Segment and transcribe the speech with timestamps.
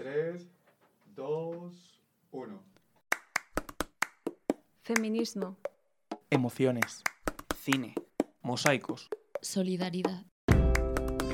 [0.00, 0.48] 3,
[1.14, 2.00] 2,
[2.32, 2.62] 1.
[4.80, 5.58] Feminismo.
[6.30, 7.02] Emociones.
[7.54, 7.92] Cine.
[8.40, 9.10] Mosaicos.
[9.42, 10.24] Solidaridad.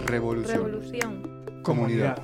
[0.06, 0.64] Revolución.
[0.64, 1.62] Revolución.
[1.62, 2.20] Comunidad.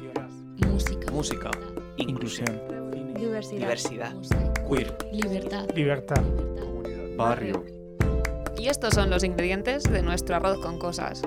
[0.66, 1.12] Música.
[1.12, 1.50] Música.
[1.96, 3.14] Inclusión.
[3.14, 3.60] Diversidad.
[3.60, 4.14] Diversidad.
[4.14, 4.52] Mosaico.
[4.68, 4.98] Queer.
[5.12, 5.68] Libertad.
[5.76, 6.24] Libertad.
[6.24, 7.16] Libertad.
[7.16, 7.64] Barrio.
[8.58, 11.22] Y estos son los ingredientes de nuestro arroz con cosas.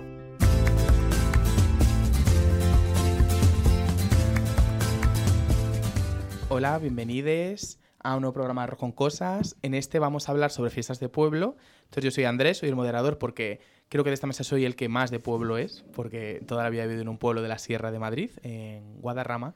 [6.58, 9.58] Hola, bienvenidos a un nuevo programa de con Cosas.
[9.62, 11.58] En este vamos a hablar sobre fiestas de pueblo.
[11.84, 13.59] Entonces yo soy Andrés, soy el moderador porque
[13.90, 16.70] creo que de esta mesa soy el que más de pueblo es, porque toda la
[16.70, 19.54] vida he vivido en un pueblo de la Sierra de Madrid, en Guadarrama.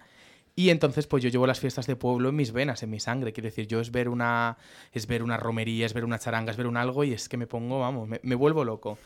[0.58, 3.32] Y entonces pues yo llevo las fiestas de pueblo en mis venas, en mi sangre.
[3.32, 4.58] Quiero decir, yo es ver una,
[4.92, 7.38] es ver una romería, es ver una charanga, es ver un algo y es que
[7.38, 8.98] me pongo, vamos, me, me vuelvo loco.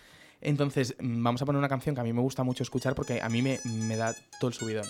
[0.42, 3.22] Entonces mm, vamos a poner una canción que a mí me gusta mucho escuchar porque
[3.22, 4.86] a mí me, me da todo el subidón.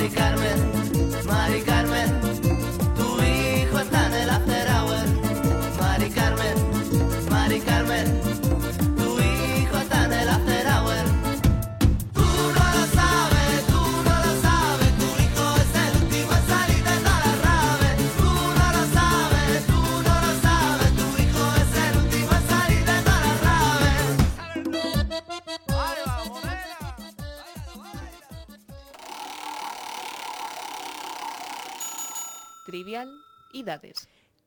[0.00, 0.39] Mari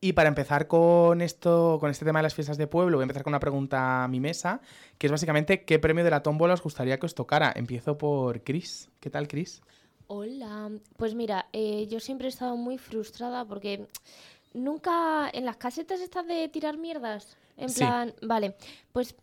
[0.01, 3.05] Y para empezar con esto, con este tema de las fiestas de pueblo, voy a
[3.05, 4.59] empezar con una pregunta a mi mesa,
[4.97, 7.53] que es básicamente ¿qué premio de la tómbola os gustaría que os tocara?
[7.55, 8.89] Empiezo por Chris.
[8.99, 9.61] ¿Qué tal, Chris?
[10.07, 13.87] Hola, pues mira, eh, yo siempre he estado muy frustrada porque
[14.53, 17.79] nunca en las casetas estas de tirar mierdas, en Sí.
[17.79, 18.55] plan, vale,
[18.91, 19.15] pues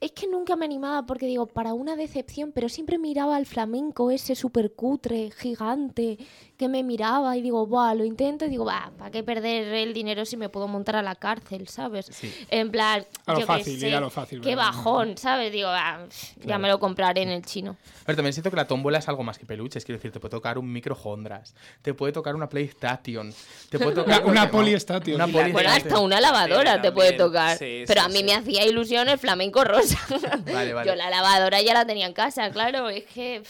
[0.00, 4.10] es que nunca me animaba porque digo, para una decepción, pero siempre miraba al flamenco
[4.10, 6.18] ese súper cutre, gigante,
[6.56, 9.94] que me miraba y digo, buah, lo intento y digo, va, ¿para qué perder el
[9.94, 12.06] dinero si me puedo montar a la cárcel, ¿sabes?
[12.10, 12.32] Sí.
[12.50, 14.64] En plan, A lo yo fácil, sé, a lo fácil, Qué ¿verdad?
[14.72, 15.52] bajón, ¿sabes?
[15.52, 16.06] Digo, ya
[16.40, 16.60] Claro.
[16.62, 17.76] me lo compraré en el chino.
[18.04, 19.84] Pero también siento que la tómbola es algo más que peluches.
[19.84, 23.32] Quiero decir, te puede tocar un microhondras, te puede tocar una PlayStation,
[23.70, 24.22] te puede tocar...
[24.24, 24.50] Una, una.
[24.50, 25.14] Polystation.
[25.14, 25.26] Una.
[25.26, 27.56] Bueno, hasta una lavadora Sí, te puede tocar.
[27.58, 28.24] Sí, pero sí, a mí sí.
[28.24, 29.87] me hacía ilusión el flamenco rosa.
[30.52, 30.88] Vale, vale.
[30.88, 32.88] Yo la lavadora ya la tenía en casa, claro.
[32.88, 33.42] Es que.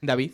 [0.00, 0.32] David.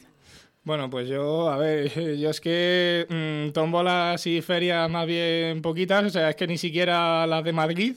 [0.69, 6.05] Bueno, pues yo, a ver, yo es que mm, tómbolas y ferias más bien poquitas,
[6.05, 7.97] o sea, es que ni siquiera las de Madrid.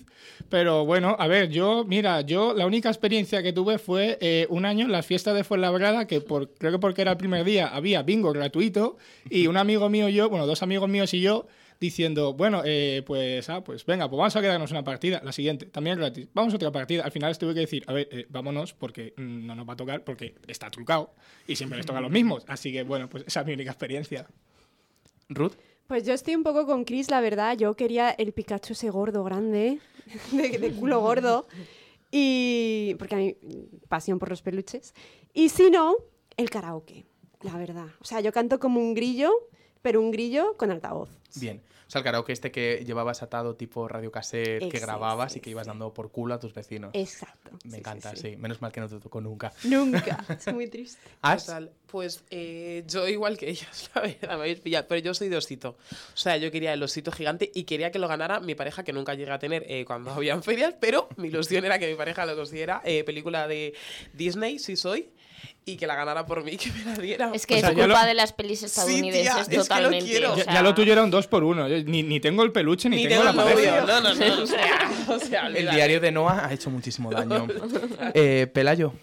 [0.50, 4.66] Pero bueno, a ver, yo, mira, yo la única experiencia que tuve fue eh, un
[4.66, 7.68] año en las fiestas de Fuenlabrada, que por, creo que porque era el primer día
[7.68, 8.98] había bingo gratuito,
[9.30, 11.48] y un amigo mío y yo, bueno, dos amigos míos y yo,
[11.82, 15.66] diciendo, bueno, eh, pues, ah, pues venga, pues vamos a quedarnos una partida, la siguiente,
[15.66, 17.04] también gratis, vamos a otra partida.
[17.04, 19.74] Al final les tuve que decir, a ver, eh, vámonos porque mm, no nos va
[19.74, 21.16] a tocar, porque está trucado
[21.48, 22.46] y siempre les toca a los mismos.
[22.48, 24.28] Así que, bueno, pues esa es mi única experiencia.
[25.28, 25.54] Ruth.
[25.88, 27.58] Pues yo estoy un poco con Chris, la verdad.
[27.58, 29.80] Yo quería el Pikachu ese gordo, grande,
[30.32, 31.48] de, de culo gordo.
[32.12, 32.96] Y.
[33.00, 33.38] Porque hay
[33.90, 34.94] pasión por los peluches.
[35.34, 35.96] Y si no,
[36.38, 37.08] el karaoke,
[37.42, 37.88] la verdad.
[38.00, 39.32] O sea, yo canto como un grillo,
[39.82, 41.10] pero un grillo con altavoz.
[41.36, 41.62] Bien.
[41.92, 45.42] O sea, el karaoke este que llevabas atado tipo radio cassette, que grababas sí, y
[45.42, 45.72] que ibas sí.
[45.72, 46.92] dando por culo a tus vecinos.
[46.94, 47.52] Exacto.
[47.66, 48.38] Me sí, encanta, sí, sí, sí.
[48.38, 49.52] Menos mal que no te tocó nunca.
[49.66, 50.24] Nunca.
[50.40, 51.02] Es muy triste.
[51.22, 51.48] Ash.
[51.48, 51.70] Total.
[51.88, 54.86] Pues eh, yo igual que ellas, la verdad, me habéis pillado.
[54.88, 55.72] Pero yo soy de osito.
[55.92, 58.94] O sea, yo quería el osito gigante y quería que lo ganara mi pareja, que
[58.94, 62.26] nunca llegué a tener eh, cuando habían ferias, pero mi ilusión era que mi pareja
[62.26, 62.82] lo consiguiera.
[62.86, 63.74] eh, película de
[64.14, 65.10] Disney, si soy,
[65.66, 67.32] y que la ganara por mí, que me la diera.
[67.34, 69.62] Es que O sea, es culpa lo- de las pelis estadounidenses tía, es que lo
[69.64, 70.06] totalmente.
[70.06, 70.34] quiero.
[70.34, 71.68] o Ya, sea, ya lo tuyo era un dos por uno.
[71.68, 73.86] Yo ni, ni tengo el peluche ni, Ni tengo, tengo la pareja.
[73.86, 74.42] No, no, no.
[74.44, 77.48] O sea, o sea, El diario de Noah ha hecho muchísimo daño.
[78.14, 78.94] Eh, Pelayo.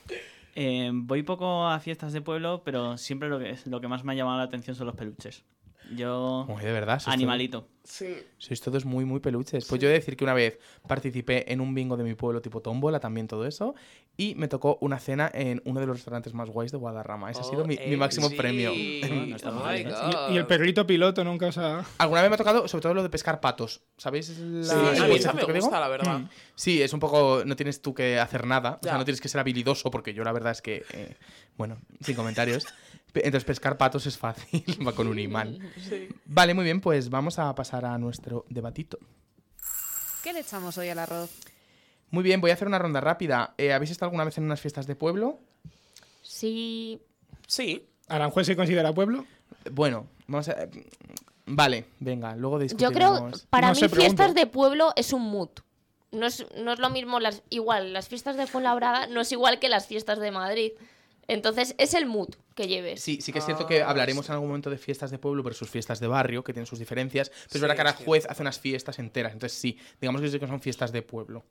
[0.54, 4.12] Eh, voy poco a fiestas de pueblo, pero siempre lo que, lo que más me
[4.12, 5.44] ha llamado la atención son los peluches.
[5.96, 6.98] Yo, Uy, de verdad.
[7.00, 7.66] sois animalito.
[7.84, 8.04] Sí.
[8.06, 9.64] todos- Sois todos muy, muy peluches.
[9.66, 12.42] Pues yo he de decir que una vez participé en un bingo de mi pueblo
[12.42, 13.74] tipo tómbola, también todo eso,
[14.16, 17.30] y me tocó una cena en uno de los restaurantes más guays de Guadarrama.
[17.30, 18.72] Ese ha sido mi, mi máximo premio.
[18.72, 19.86] No Oh ¿eh?
[20.30, 21.82] Y, y el perrito piloto nunca os ha...
[21.96, 23.80] Alguna vez me ha tocado, sobre todo lo de pescar patos.
[23.96, 24.38] ¿Sabéis?
[24.38, 25.66] La, Sí, el a mí esa concepto me que digo?
[25.66, 26.18] gusta, la verdad.
[26.18, 26.28] Mm.
[26.56, 27.42] Sí, es un poco.
[27.46, 28.78] No tienes tú que hacer nada.
[28.80, 28.98] O sea, Ya.
[28.98, 30.84] no tienes que ser habilidoso, porque yo la verdad es que.
[30.92, 31.16] eh,
[31.56, 32.66] bueno, sin comentarios.
[33.14, 35.58] Entonces, pescar patos es fácil, va con un imán.
[35.88, 36.08] Sí.
[36.26, 38.98] Vale, muy bien, pues vamos a pasar a nuestro debatito.
[40.22, 41.30] ¿Qué le echamos hoy al arroz?
[42.10, 43.54] Muy bien, voy a hacer una ronda rápida.
[43.58, 45.38] Eh, ¿Habéis estado alguna vez en unas fiestas de pueblo?
[46.22, 47.00] Sí.
[47.46, 47.88] Sí.
[48.08, 49.26] ¿Aranjuez se considera pueblo?
[49.70, 50.56] Bueno, vamos a...
[51.46, 53.20] Vale, venga, luego Yo discutiremos.
[53.20, 55.48] creo, para No mí, fiestas de pueblo es un mood.
[56.10, 59.58] No es, no es lo mismo, las, igual, las fiestas de Fuenlabrada no es igual
[59.58, 60.72] que las fiestas de Madrid.
[61.26, 63.00] Entonces, es el mood que lleves.
[63.00, 64.30] Sí, sí que es cierto que Ah, hablaremos sí.
[64.32, 67.30] en algún momento de fiestas de pueblo versus fiestas de barrio, que tienen sus diferencias.
[67.30, 69.32] Pero Sí, es verdad que es Aranjuez hace unas fiestas enteras.
[69.32, 71.44] Entonces sí, digamos que sí que son fiestas de pueblo.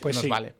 [0.00, 0.28] Pues Nos sí.
[0.28, 0.54] vale.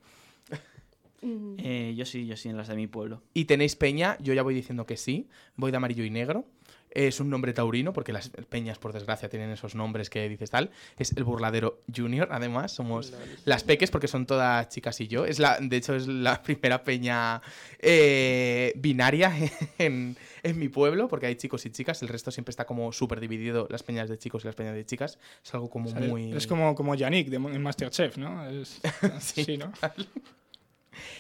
[1.21, 3.23] Eh, yo sí, yo sí, en las de mi pueblo.
[3.35, 5.29] Y tenéis peña, yo ya voy diciendo que sí.
[5.57, 6.45] Voy de amarillo y negro.
[6.91, 10.71] Es un nombre taurino, porque las peñas, por desgracia, tienen esos nombres que dices tal.
[10.99, 12.73] Es el burladero junior, además.
[12.73, 13.13] Somos
[13.45, 15.25] las peques, porque son todas chicas y yo.
[15.25, 17.43] Es la, de hecho, es la primera peña
[17.79, 19.33] eh, binaria
[19.79, 22.03] en, en mi pueblo, porque hay chicos y chicas.
[22.03, 24.85] El resto siempre está como súper dividido, las peñas de chicos y las peñas de
[24.87, 25.19] chicas.
[25.45, 26.33] Es algo como O sea, muy...
[26.33, 28.49] Es como, como Yannick de, en Masterchef, ¿no?
[28.49, 28.81] Es,
[29.21, 29.45] Sí.
[29.45, 29.73] sí, ¿no?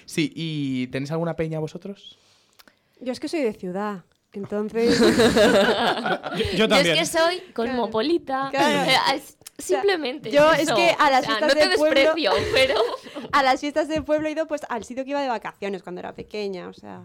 [0.07, 2.19] Sí, ¿y tenéis alguna peña vosotros?
[3.01, 4.05] Yo es que soy de ciudad.
[4.39, 6.97] Entonces, Yo, yo Yo también.
[6.97, 8.49] es que soy cosmopolita.
[8.51, 8.91] Claro.
[8.91, 10.31] Eh, es- Simplemente.
[10.31, 10.77] yo es es eso.
[10.77, 12.75] que a las O sea, fiestas no te de pueblo- pero.
[13.33, 15.99] a las fiestas de pueblo he ido pues al sitio que iba de vacaciones cuando
[15.99, 16.69] era pequeña.
[16.69, 17.03] O sea,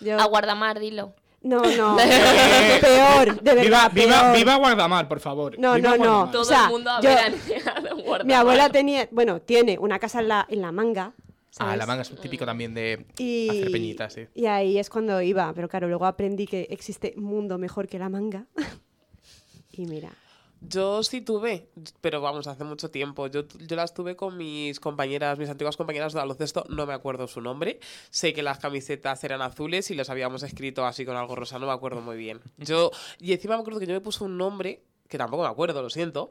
[0.00, 0.16] yo...
[0.20, 1.12] A Guardamar, dilo.
[1.42, 1.96] No, no.
[2.80, 3.62] peor, de verdad.
[3.64, 4.36] Viva, viva, peor.
[4.36, 5.58] viva Guardamar, por favor.
[5.58, 6.02] No, Viva no, no.
[6.04, 6.30] Guardamar.
[6.32, 7.20] Todo O sea, el mundo a yo- a
[8.04, 8.24] Guardamar.
[8.26, 11.12] Mi abuela tenía, bueno, tiene una casa en la, en la manga.
[11.58, 11.78] Ah, ¿sabes?
[11.78, 14.26] la manga es típico también de y, hacer peñitas, sí.
[14.34, 18.08] y ahí es cuando iba, pero claro, luego aprendí que existe mundo mejor que la
[18.08, 18.46] manga.
[19.72, 20.10] y mira,
[20.60, 21.68] Yo sí tuve,
[22.00, 23.28] pero vamos, hace mucho tiempo.
[23.28, 27.28] Yo, yo las tuve con mis compañeras, mis antiguas compañeras de baloncesto, no me acuerdo
[27.28, 27.78] su nombre.
[28.10, 31.66] Sé que las camisetas eran azules y les habíamos escrito así con algo rosa, no
[31.66, 32.40] me acuerdo muy bien.
[32.56, 32.90] Yo,
[33.20, 35.90] y encima me acuerdo que yo me puse un nombre, que tampoco me acuerdo, lo
[35.90, 36.30] siento,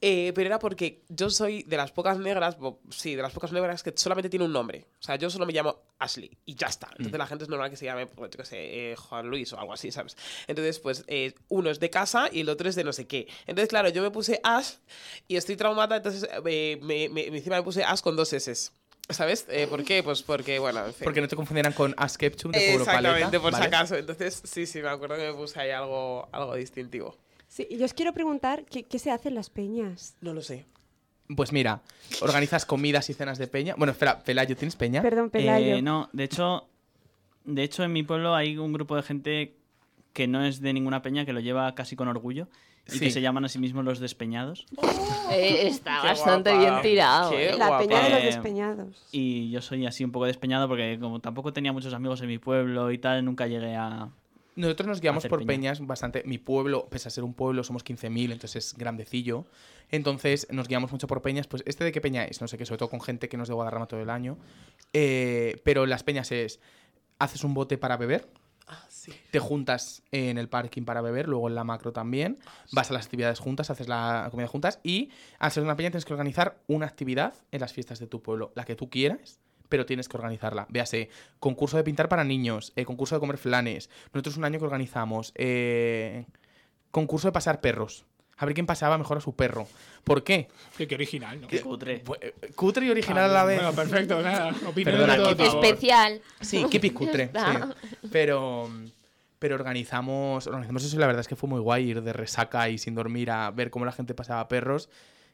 [0.00, 3.52] eh, pero era porque yo soy de las pocas negras, bo- sí, de las pocas
[3.52, 4.86] negras que solamente tiene un nombre.
[4.98, 6.88] O sea, yo solo me llamo Ashley y ya está.
[6.92, 9.52] Entonces la gente es normal que se llame, pues, yo qué sé, eh, Juan Luis
[9.52, 10.16] o algo así, ¿sabes?
[10.46, 13.28] Entonces, pues eh, uno es de casa y el otro es de no sé qué.
[13.46, 14.74] Entonces, claro, yo me puse Ash
[15.26, 18.70] y estoy traumada, entonces eh, me, me- encima me puse Ash con dos S.
[19.10, 19.46] ¿Sabes?
[19.48, 20.02] Eh, ¿Por qué?
[20.02, 21.04] Pues porque, bueno, en fin.
[21.04, 23.08] Porque no te confundieran con Askepchum de Pueblo Paleta.
[23.16, 23.64] Exactamente, por ¿vale?
[23.64, 23.96] si acaso.
[23.96, 27.16] Entonces, sí, sí, me acuerdo que me puse ahí algo, algo distintivo.
[27.48, 30.14] Sí, y yo os quiero preguntar qué, qué se hace en las peñas.
[30.20, 30.66] No lo sé.
[31.36, 31.82] Pues mira,
[32.22, 33.74] organizas comidas y cenas de peña.
[33.76, 35.02] Bueno, espera, Pelayo, ¿tienes peña?
[35.02, 35.76] Perdón, Pelayo.
[35.76, 36.66] Eh, no, de hecho,
[37.44, 39.54] de hecho en mi pueblo hay un grupo de gente
[40.14, 42.48] que no es de ninguna peña, que lo lleva casi con orgullo
[42.86, 43.00] y Sí.
[43.00, 44.64] que se llaman a sí mismos los despeñados.
[45.30, 46.70] Eh, está Qué bastante guapa.
[46.80, 47.30] bien tirado.
[47.32, 47.58] Qué eh.
[47.58, 47.78] la guapa.
[47.84, 49.06] peña de los Eh, despeñados.
[49.12, 52.38] Y yo soy así un poco despeñado porque como tampoco tenía muchos amigos en mi
[52.38, 54.08] pueblo y tal, nunca llegué a...
[54.58, 55.46] Nosotros nos guiamos por peña.
[55.46, 56.22] peñas bastante.
[56.26, 59.46] Mi pueblo, pese a ser un pueblo, somos 15.000, entonces es grandecillo.
[59.90, 61.46] Entonces nos guiamos mucho por peñas.
[61.46, 62.40] Pues, ¿este de qué peña es?
[62.40, 64.36] No sé qué, sobre todo con gente que no es de Guadarrama todo el año.
[64.92, 66.60] Eh, pero las peñas es.
[67.20, 68.28] Haces un bote para beber,
[68.66, 69.12] Ah, sí.
[69.30, 72.38] te juntas en el parking para beber, luego en la macro también,
[72.72, 76.04] vas a las actividades juntas, haces la comida juntas y al ser una peña tienes
[76.04, 79.86] que organizar una actividad en las fiestas de tu pueblo, la que tú quieras, pero
[79.86, 80.66] tienes que organizarla.
[80.68, 81.10] Véase,
[81.40, 83.90] concurso de pintar para niños, eh, concurso de comer flanes.
[84.12, 86.26] Nosotros un año que organizamos eh,
[86.90, 88.04] concurso de pasar perros.
[88.40, 89.66] A ver quién pasaba mejor a su perro.
[90.04, 90.46] ¿Por qué?
[90.76, 91.48] Qué, qué original, ¿no?
[91.48, 92.04] Qué cutre.
[92.20, 93.58] Eh, Cutre y original a la vez.
[93.58, 94.50] Bueno, perfecto, nada.
[94.68, 95.64] Opinión Perdona, de todo qué tipo.
[95.64, 96.20] Especial.
[96.40, 97.30] Sí, Kipi cutre.
[97.34, 98.08] sí.
[98.12, 98.70] Pero,
[99.40, 102.68] pero organizamos, organizamos eso y la verdad es que fue muy guay ir de resaca
[102.68, 104.88] y sin dormir a ver cómo la gente pasaba perros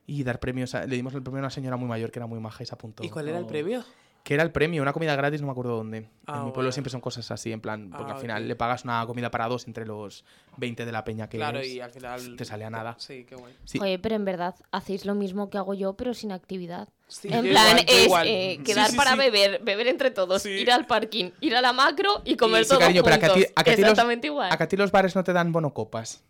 [0.06, 0.74] y dar premios.
[0.74, 2.66] a- le dimos el premio a una señora muy mayor que era muy maja y
[2.66, 3.04] se apuntó.
[3.04, 3.48] ¿Y cuál era el Oh.
[3.48, 3.84] premio?
[4.24, 6.08] Que era el premio, una comida gratis, no me acuerdo dónde.
[6.26, 6.72] Ah, en mi pueblo bueno.
[6.72, 8.48] siempre son cosas así, en plan, porque Ah, al final ok.
[8.48, 10.24] le pagas una comida para dos entre los
[10.56, 11.70] 20 de la peña que Claro, eres.
[11.74, 12.34] y al final...
[12.34, 12.96] te sale a nada.
[12.98, 13.54] Sí, qué guay.
[13.64, 13.78] Sí.
[13.82, 16.88] Oye, pero en verdad hacéis lo mismo que hago yo, pero sin actividad.
[17.06, 18.26] Sí, en plan, igual, es igual.
[18.28, 19.18] eh, quedar sí, para sí.
[19.18, 20.48] beber, beber entre todos, Sí.
[20.48, 23.26] ir al parking, ir a la macro y comer Sí, todo cariño, pero a que
[23.26, 23.52] a ti- juntos.
[23.56, 24.50] a que ti los- Exactamente igual.
[24.50, 26.24] ¿A que a ti los bares no te dan bonocopas?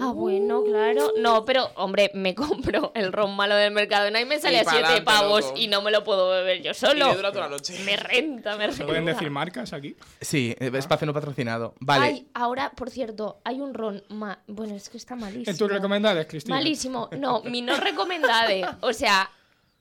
[0.00, 1.12] Ah, bueno, claro.
[1.18, 4.82] No, pero, hombre, me compro el ron malo del Mercadona y me sale a siete
[4.82, 5.58] pa'lante, pavos loco.
[5.58, 7.08] y no me lo puedo beber yo Y solo.
[7.10, 7.78] le dura toda la noche.
[7.84, 8.86] Me renta, me ¿Se renta.
[8.86, 9.96] pueden decir marcas aquí?
[10.20, 11.74] Sí, eh, espacio no patrocinado.
[11.80, 12.04] Vale.
[12.06, 15.50] Ay, ahora, por cierto, hay un ron ma- Bueno, es que está malísimo.
[15.50, 16.56] En tus recomendades, Cristina.
[16.56, 17.08] Malísimo.
[17.18, 18.64] No, mi no recomendade.
[18.80, 19.30] O sea,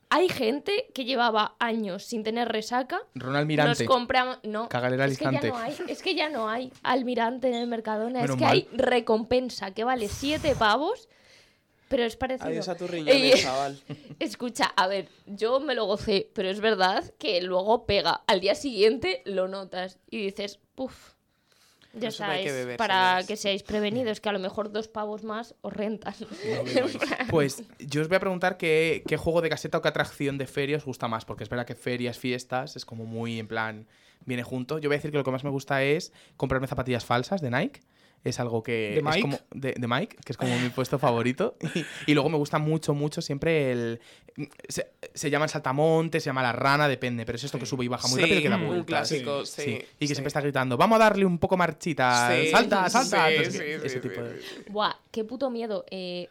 [0.09, 3.01] hay gente que llevaba años sin tener resaca.
[3.15, 3.83] Ronald Mirante.
[3.83, 4.39] Nos compramos.
[4.43, 4.67] No.
[4.67, 5.49] Cagalera al es que ya instante.
[5.49, 5.75] no hay.
[5.87, 8.21] Es que ya no hay almirante en el Mercadona.
[8.21, 8.53] Menos es que mal.
[8.53, 11.07] hay recompensa que vale 7 pavos.
[11.89, 12.49] Pero es parecido.
[12.49, 13.79] Adiós a Ey, riñones, chaval.
[14.19, 18.21] Escucha, a ver, yo me lo gocé, pero es verdad que luego pega.
[18.27, 21.13] Al día siguiente lo notas y dices, puff.
[21.93, 23.27] Ya no que beber, para señores.
[23.27, 26.13] que seáis prevenidos, que a lo mejor dos pavos más os rentan.
[27.29, 30.47] Pues yo os voy a preguntar qué, qué juego de caseta o qué atracción de
[30.47, 33.87] feria os gusta más, porque es verdad que ferias, fiestas, es como muy en plan,
[34.25, 34.79] viene junto.
[34.79, 37.51] Yo voy a decir que lo que más me gusta es comprarme zapatillas falsas de
[37.51, 37.81] Nike.
[38.23, 39.21] Es algo que ¿De es Mike?
[39.21, 41.55] como de, de Mike, que es como mi puesto favorito.
[41.73, 43.99] Y, y luego me gusta mucho, mucho siempre el...
[44.67, 47.85] Se, se llama el saltamonte, se llama la rana, depende, pero es esto que sube
[47.85, 48.85] y baja muy Sí, rápido y que da un vueltas.
[49.09, 50.15] clásico, sí, Y que sí.
[50.15, 53.27] siempre está gritando, vamos a darle un poco marchita, Sí, salta, salta.
[53.27, 54.39] sí, Entonces, sí, que- sí, ese sí, tipo de...
[54.69, 55.85] Buah, qué puto miedo.
[55.91, 56.29] Eh,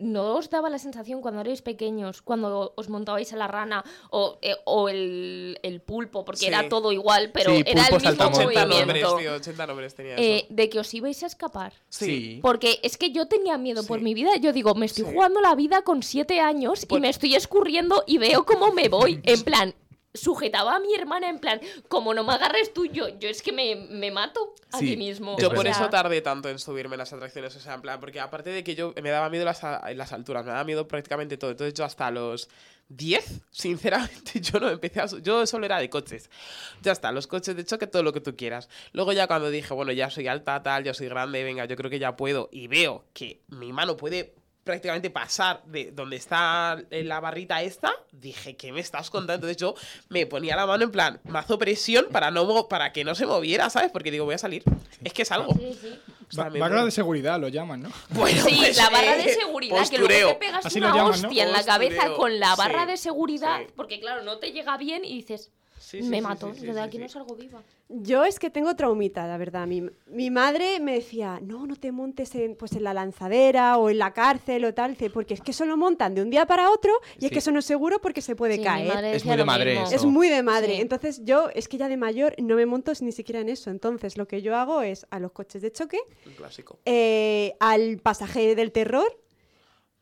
[0.00, 4.38] ¿No os daba la sensación cuando erais pequeños, cuando os montabais a la rana o,
[4.42, 6.46] eh, o el, el pulpo, porque Sí.
[6.46, 8.56] era todo igual, pero Sí, era el mismo 80 saltamontes.
[8.56, 9.16] nombres, movimiento?
[9.18, 10.46] tío, 80 nombres tenía Eh, eso.
[10.50, 11.72] de que os ibais a escapar.
[11.88, 12.38] Sí.
[12.42, 14.30] Porque es que yo tenía miedo por mi vida.
[14.40, 15.10] Yo digo, me estoy Sí.
[15.12, 18.88] jugando la vida con siete años Por- y me estoy escurriendo y veo cómo me
[18.88, 19.20] voy.
[19.24, 19.74] En plan,
[20.12, 23.52] sujetaba a mi hermana en plan, como no me agarres tú, yo, yo es que
[23.52, 25.36] me, me mato a Sí, mí mismo.
[25.38, 27.82] Yo O por sea, eso tardé tanto en subirme en las atracciones, o sea, en
[27.82, 30.88] plan, porque aparte de que yo me daba miedo las, las alturas, me daba miedo
[30.88, 31.52] prácticamente todo.
[31.52, 32.48] Entonces yo hasta los
[32.88, 35.06] 10, sinceramente, yo no empecé a...
[35.06, 36.28] Yo solo era de coches.
[36.82, 38.68] Ya está, los coches de choque, todo lo que tú quieras.
[38.92, 41.90] Luego ya cuando dije, bueno, ya soy alta, tal, ya soy grande, venga, yo creo
[41.90, 47.02] que ya puedo, y veo que mi mano puede prácticamente pasar de donde está eh,
[47.04, 49.34] la barrita esta, dije, ¿qué me estás contando?
[49.48, 49.74] Entonces yo
[50.08, 53.70] me ponía la mano en plan, mazo presión para, no, para que no se moviera,
[53.70, 53.90] ¿sabes?
[53.90, 54.62] Porque digo, voy a salir.
[55.02, 55.54] Es que es algo.
[55.54, 55.98] sí, sí.
[56.28, 57.90] O sea, barra de seguridad lo llaman, ¿no?
[58.10, 60.28] Bueno, Sí, pues, la barra de seguridad, que luego postureo.
[60.28, 61.28] te pegas Así lo una llaman, ¿no?
[61.28, 63.72] hostia en la cabeza Postureo, con la barra sí, de seguridad, sí.
[63.74, 65.50] porque claro, no te llega bien y dices,
[65.90, 67.02] Sí, me sí, mato, sí, sí, yo de aquí sí.
[67.02, 67.62] no salgo viva.
[67.88, 69.66] Yo es que tengo traumita, la verdad.
[69.66, 73.90] Mi, mi madre me decía, no, no te montes en, pues en la lanzadera o
[73.90, 76.70] en la cárcel o tal, porque es que eso lo montan de un día para
[76.70, 78.94] otro y es que eso no es seguro porque se puede Sí, mi caer.
[78.94, 79.94] madre Es muy de madre eso.
[79.96, 80.76] Es muy de madre.
[80.76, 80.80] Sí.
[80.82, 83.70] Entonces yo, es que ya de mayor no me monto ni siquiera en eso.
[83.70, 86.78] Entonces lo que yo hago es a los coches de choque, Un clásico.
[86.84, 89.06] eh, al pasaje del terror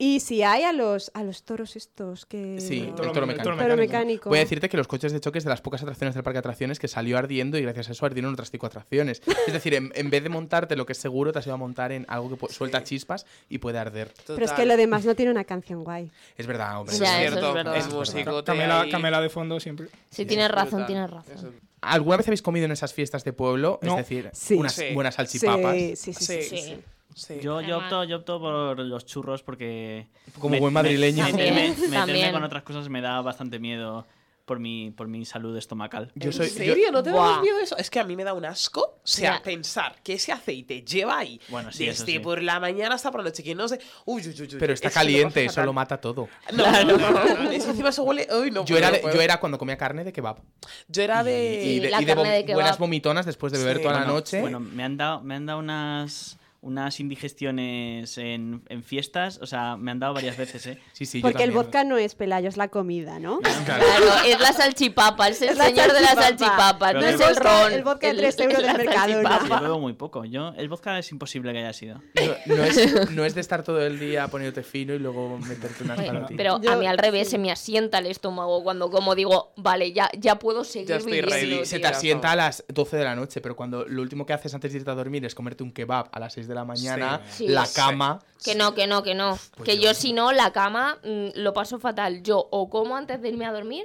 [0.00, 2.60] y si hay a los, a los toros estos que...
[2.60, 3.56] Sí, El el toro- mecánico.
[3.56, 4.28] Toro mecánico.
[4.30, 6.36] Voy a decirte que los coches de choque es de las pocas atracciones del parque
[6.36, 9.20] de atracciones que salió ardiendo y gracias a eso ardieron otras cinco atracciones.
[9.48, 11.58] Es decir, en, en vez de montarte lo que es seguro, te has ido a
[11.58, 14.12] montar en algo que pu- suelta chispas y puede arder.
[14.26, 16.10] Pero es que lo demás no tiene una canción guay.
[16.36, 16.96] Es verdad, hombre.
[16.96, 17.76] Ya, es eso es cierto, verdad.
[17.76, 18.44] es Es músico.
[18.44, 19.88] Camela, Camela de fondo siempre.
[20.10, 20.86] Sí, tienes razón, brutal.
[20.86, 21.34] tienes razón.
[21.36, 23.78] Eso- ¿Alguna vez habéis comido en esas fiestas de pueblo?
[23.82, 23.92] No.
[23.92, 24.54] Es decir, Sí.
[24.54, 24.86] unas Sí.
[24.94, 25.74] buenas salchipapas.
[25.76, 26.42] Sí, sí, sí.
[26.42, 26.78] sí,
[27.14, 27.38] Sí.
[27.42, 30.06] Yo, yo, opto, yo opto por los churros porque...
[30.38, 31.24] Como buen madrileño.
[31.24, 34.06] me- También, meterme, con otras cosas me da bastante miedo
[34.44, 36.10] por mi, por mi salud estomacal.
[36.14, 36.92] Yo ¿En soy, yo- serio?
[36.92, 37.76] ¿No te das miedo de eso?
[37.76, 38.80] Es que a mí me da un asco.
[38.80, 42.18] O sea, pensar que ese aceite lleva ahí Bueno, sí, desde sí.
[42.20, 43.78] por la mañana hasta por la noche, que no sé...
[44.04, 46.28] Uy, uy, uy, uy, pero está caliente, eso lo mata todo.
[46.52, 48.26] No, no, no, no, no, Eso encima se huele...
[48.40, 50.40] Uy, no Yo puedo, era, de- yo era cuando comía carne de kebab.
[50.88, 51.64] Yo era de...
[51.64, 52.54] Y de, la y de carne vom- de kebab.
[52.56, 53.82] buenas vomitonas después de beber Sí.
[53.82, 54.40] toda la noche.
[54.40, 59.76] Bueno, me han dado, me han dado unas, unas indigestiones en, en fiestas, o sea,
[59.76, 60.78] me han dado varias veces, ¿eh?
[60.92, 61.64] sí, sí, yo Porque el también.
[61.66, 63.38] vodka no es pelayo, es la comida, ¿no?
[63.64, 63.84] Claro.
[63.84, 66.92] Claro, es la salchipapa, es el Es la señor de la salchipapa.
[66.94, 67.72] no es el el vodka- ron.
[67.72, 69.22] el vodka de el- tres euros es la del Mercadona.
[69.28, 69.56] salchipapa.
[69.60, 70.24] Yo bebo muy poco.
[70.24, 72.02] Yo, el vodka es imposible que haya sido.
[72.46, 75.84] No, no es, no es de estar todo el día poniéndote fino y luego meterte
[75.84, 76.36] unas Bueno, palotitas.
[76.36, 79.92] Pero Yo- a mí al revés, se me asienta el estómago cuando como digo, vale,
[79.92, 81.34] ya, ya puedo seguir Ya estoy viviendo.
[81.34, 81.66] ready.
[81.66, 84.32] se sí, te asienta a las 12 de la noche, pero cuando lo último que
[84.32, 86.57] haces antes de irte a dormir es comerte un kebab a las 6 de la
[86.64, 87.48] mañana, Sí.
[87.48, 87.74] la Sí.
[87.76, 88.18] cama.
[88.44, 89.38] Que no, que no, que no.
[89.56, 92.22] Pues que yo- yo si no, la cama mm, lo paso fatal.
[92.22, 93.84] Yo o como antes de irme a dormir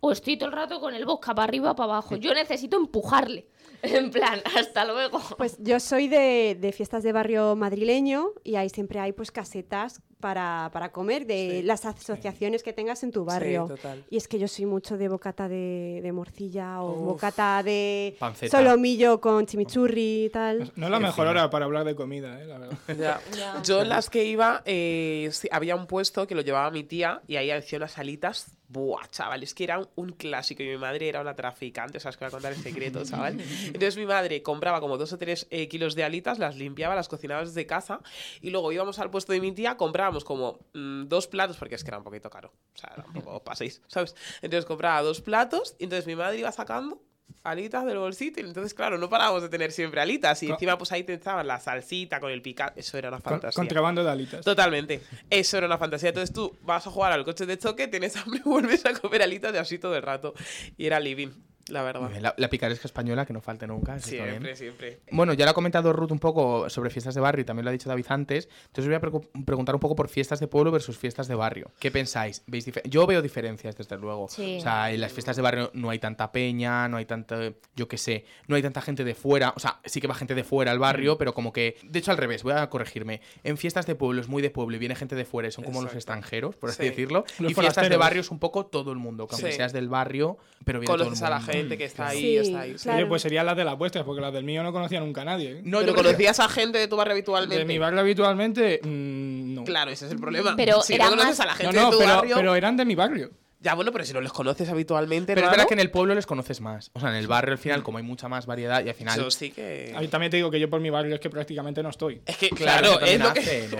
[0.00, 2.16] o estoy todo el rato con el bosca para arriba para abajo.
[2.16, 3.48] Yo necesito empujarle.
[3.82, 5.20] En plan, hasta luego.
[5.36, 10.00] Pues yo soy de, de fiestas de barrio madrileño y ahí siempre hay pues casetas
[10.20, 11.62] para, para comer de Sí.
[11.62, 13.66] las asociaciones que tengas en tu barrio.
[13.68, 14.04] Sí, total.
[14.10, 17.06] y es que yo soy mucho de bocata de, de morcilla o Uf.
[17.06, 18.56] bocata de Panceta.
[18.58, 20.72] solomillo con chimichurri y tal.
[20.76, 22.46] No es la mejor hora para hablar de comida, ¿eh?
[22.46, 22.78] la verdad.
[22.88, 23.20] Ya.
[23.36, 23.62] Ya.
[23.62, 27.36] Yo en las que iba, eh, había un puesto que lo llevaba mi tía y
[27.36, 28.46] ahí hacía unas alitas.
[28.68, 32.10] Buah, chaval, es que era un, clásico y mi madre era una traficante, o sea,
[32.10, 33.38] es que voy a contar el secreto, chaval.
[33.66, 37.08] Entonces mi madre compraba como dos o tres eh, kilos de alitas, las limpiaba, las
[37.08, 38.00] cocinaba desde casa
[38.40, 41.84] y luego íbamos al puesto de mi tía, comprábamos como mm, dos platos, porque es
[41.84, 44.14] que era un poquito caro, o sea, tampoco paséis, ¿sabes?
[44.42, 47.02] Entonces compraba dos platos entonces mi madre iba sacando
[47.42, 50.90] alitas del bolsito y entonces claro no parábamos de tener siempre alitas y encima pues
[50.90, 54.44] ahí te estaban la salsita con el picante eso era una fantasía contrabando de alitas.
[54.44, 55.00] Totalmente.
[55.30, 56.10] Eso era una fantasía.
[56.10, 59.54] Entonces tú vas a jugar al coche de choque, tienes hambre, vuelves a comer alitas
[59.54, 60.34] y así todo el rato.
[60.76, 61.30] Y era living.
[61.68, 62.10] La verdad.
[62.20, 63.96] La, la picaresca española, que no falte nunca.
[63.96, 64.28] eso está bien.
[64.36, 65.00] Siempre, siempre.
[65.10, 67.70] Bueno, ya lo ha comentado Ruth un poco sobre fiestas de barrio y también lo
[67.70, 68.48] ha dicho David antes.
[68.66, 71.70] Entonces os voy a preguntar un poco por fiestas de pueblo versus fiestas de barrio.
[71.78, 72.42] ¿Qué pensáis?
[72.46, 74.28] ¿Veis Yo veo diferencias, desde luego.
[74.28, 74.58] Sí.
[74.58, 77.88] O sea, en las fiestas de barrio no hay tanta peña, no hay tanta, yo
[77.88, 79.52] qué sé, no hay tanta gente de fuera.
[79.56, 81.76] O sea, sí que va gente de fuera al barrio, pero como que...
[81.82, 83.20] De hecho, al revés, voy a corregirme.
[83.44, 85.64] En fiestas de pueblo es muy de pueblo y viene gente de fuera y son
[85.64, 86.88] como los extranjeros, por así Sí.
[86.90, 87.24] decirlo.
[87.38, 89.56] Los y fiestas de barrio es un poco todo el mundo, que aunque Sí.
[89.56, 91.52] seas del barrio, pero viene todo el Conoces a la mundo.
[91.56, 92.72] Gente que está ahí, Sí, está ahí.
[92.78, 92.84] sí.
[92.84, 92.98] claro.
[92.98, 95.24] Oye, pues serían las de las vuestras, porque las del mío no conocía nunca a
[95.24, 95.50] nadie.
[95.52, 95.60] ¿eh?
[95.64, 97.58] No, Pero yo conocías a gente de tu barrio habitualmente.
[97.58, 99.64] De mi barrio habitualmente, mm, no.
[99.64, 100.54] Claro, ese es el problema.
[100.56, 102.36] Pero si no conoces más- a la No, gente no, de tu pero, barrio.
[102.36, 103.30] pero eran de mi barrio.
[103.66, 105.34] Ya, bueno, pero si no les conoces habitualmente.
[105.34, 106.90] Pero es verdad que en el pueblo les conoces más.
[106.92, 109.18] O sea, en el barrio al final, como hay mucha más variedad y al final...
[109.18, 109.92] Eso sí que.
[109.96, 112.22] A mí también te digo que yo por mi barrio es que prácticamente no estoy.
[112.26, 113.40] Es que, Claro, claro, es lo que.
[113.40, 113.76] hace, ¿no?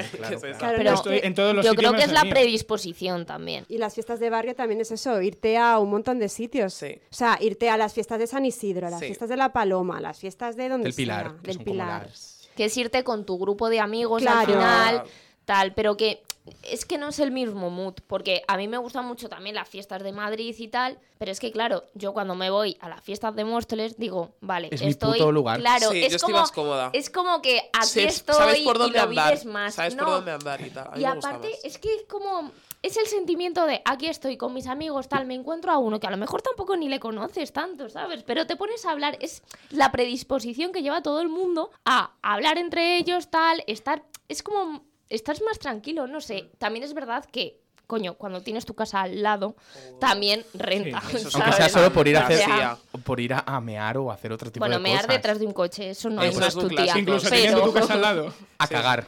[0.59, 2.33] Claro, Pero estoy que- en todos los Yo creo que es la mío.
[2.35, 3.65] predisposición también.
[3.69, 6.75] Y las fiestas de barrio también es eso, irte a un montón de sitios.
[6.75, 6.99] Sí.
[7.11, 9.07] O sea, irte a las fiestas de San Isidro, a las Sí.
[9.07, 12.09] fiestas de La Paloma, a las fiestas de donde Del Pilar, sea, del Pilar.
[12.57, 14.39] Que es irte con tu grupo de amigos Claro.
[14.41, 15.03] al final,
[15.45, 16.23] tal, pero que
[16.63, 19.69] es que no es el mismo mood, porque a mí me gustan mucho también las
[19.69, 23.01] fiestas de Madrid y tal, pero es que claro, yo cuando me voy a las
[23.03, 25.59] fiestas de Móstoles digo, vale, Es mi estoy puto lugar.
[25.61, 26.91] claro, Sí, es yo estoy como más cómoda.
[26.93, 29.31] es como que aquí Sí, estoy sabes por dónde y lo andar.
[29.33, 30.89] vives más, Sabes por dónde andar y tal.
[30.89, 31.65] A mí Y me gusta aparte más.
[31.65, 32.51] es que es como
[32.83, 36.07] es el sentimiento de aquí estoy con mis amigos, tal, me encuentro a uno que
[36.07, 38.23] a lo mejor tampoco ni le conoces tanto, ¿sabes?
[38.23, 42.59] Pero te pones a hablar, es la predisposición que lleva todo el mundo a hablar
[42.59, 46.51] entre ellos, tal, estar, es como, estás más tranquilo, no sé.
[46.59, 49.57] También es verdad que, coño, cuando tienes tu casa al lado,
[50.01, 51.29] también renta, Sí.
[51.35, 54.15] Aunque sea solo por ir a hacer, sea- por ir a, a mear o a
[54.15, 55.17] hacer otro tipo Bueno, de mear cosas.
[55.17, 56.77] detrás de un coche, eso no Eso es una tutía.
[56.77, 56.99] clásico.
[56.99, 58.35] Incluso pero- teniendo tu casa al lado.
[58.59, 59.07] A cagar.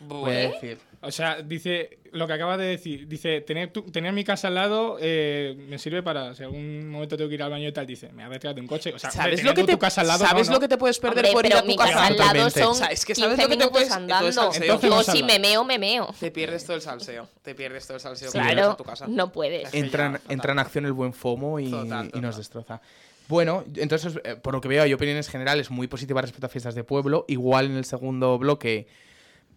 [0.00, 0.78] Voy a decir.
[1.00, 3.06] O sea, dice lo que acabas de decir.
[3.06, 7.16] Dice, tener, tu- tener mi casa al lado eh, me sirve para, si algún momento
[7.16, 8.92] tengo que ir al baño y tal, dice, me detrás de un coche.
[8.92, 10.60] O sea, ¿Sabes lo que te, tu casa al lado, ¿sabes no, lo no.
[10.60, 11.92] que te puedes perder Hombre, por ir pero a tu mi casa?
[11.92, 14.28] casa al lado son O sea, es que 15 ¿sabes lo que te puedes- andando.
[14.28, 16.12] entonces, Yo si me meo, me meo.
[16.18, 17.28] Te pierdes todo el salseo.
[17.42, 18.32] Te pierdes todo el salseo.
[18.32, 19.06] Claro, a tu casa.
[19.06, 19.72] no puedes.
[19.74, 20.32] Entra, en- ya, fatal.
[20.34, 22.22] entra en acción el buen FOMO y, Total, y total.
[22.22, 22.80] nos destroza.
[23.28, 26.74] Bueno, entonces, eh, por lo que veo, hay opiniones generales muy positivas respecto a fiestas
[26.74, 27.24] de pueblo.
[27.28, 28.88] Igual en el segundo bloque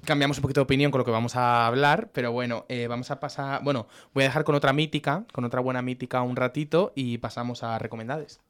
[0.06, 3.12] cambiamos un poquito de opinión con lo que vamos a hablar, pero bueno, eh, vamos
[3.12, 3.64] a pasar.
[3.64, 7.64] Bueno, voy a dejar con otra mítica, con otra buena mítica un ratito y pasamos
[7.64, 8.42] a recomendades.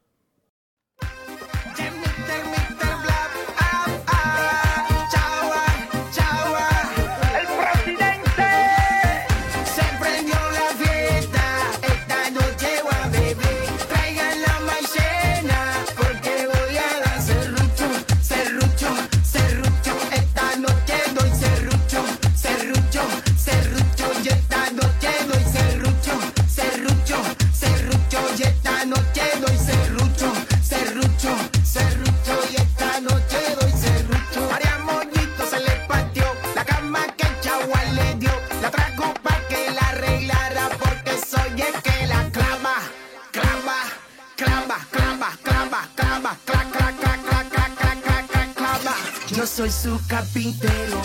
[49.82, 51.02] Su carpintero,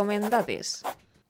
[0.00, 0.82] Recomendades.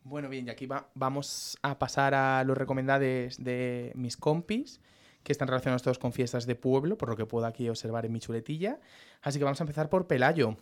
[0.05, 4.81] Bueno, bien, y aquí va- vamos a pasar a los recomendades de mis compis,
[5.25, 8.13] que están relacionados todos con fiestas de pueblo, por lo que puedo aquí observar en
[8.13, 8.79] mi chuletilla.
[9.23, 10.57] Así que vamos a empezar por Pelayo.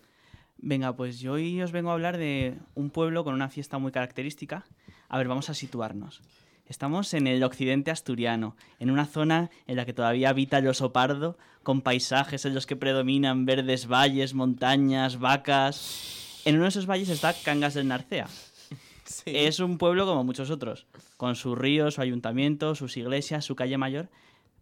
[0.56, 3.92] Venga, pues yo hoy os vengo a hablar de un pueblo con una fiesta muy
[3.92, 4.64] característica.
[5.10, 6.22] A ver, vamos a situarnos.
[6.66, 10.94] Estamos en el occidente asturiano, en una zona en la que todavía habita el oso
[10.94, 16.24] pardo, con paisajes en los que predominan verdes valles, montañas, vacas.
[16.48, 18.26] En uno de esos valles está Cangas del Narcea.
[19.26, 20.86] Es un pueblo como muchos otros,
[21.18, 24.08] con sus ríos, su ayuntamiento, sus iglesias, su calle mayor.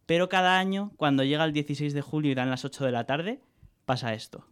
[0.04, 3.06] Pero cada año, cuando llega el 16 de julio y dan las 8 de la
[3.06, 3.40] tarde,
[3.84, 4.44] pasa esto.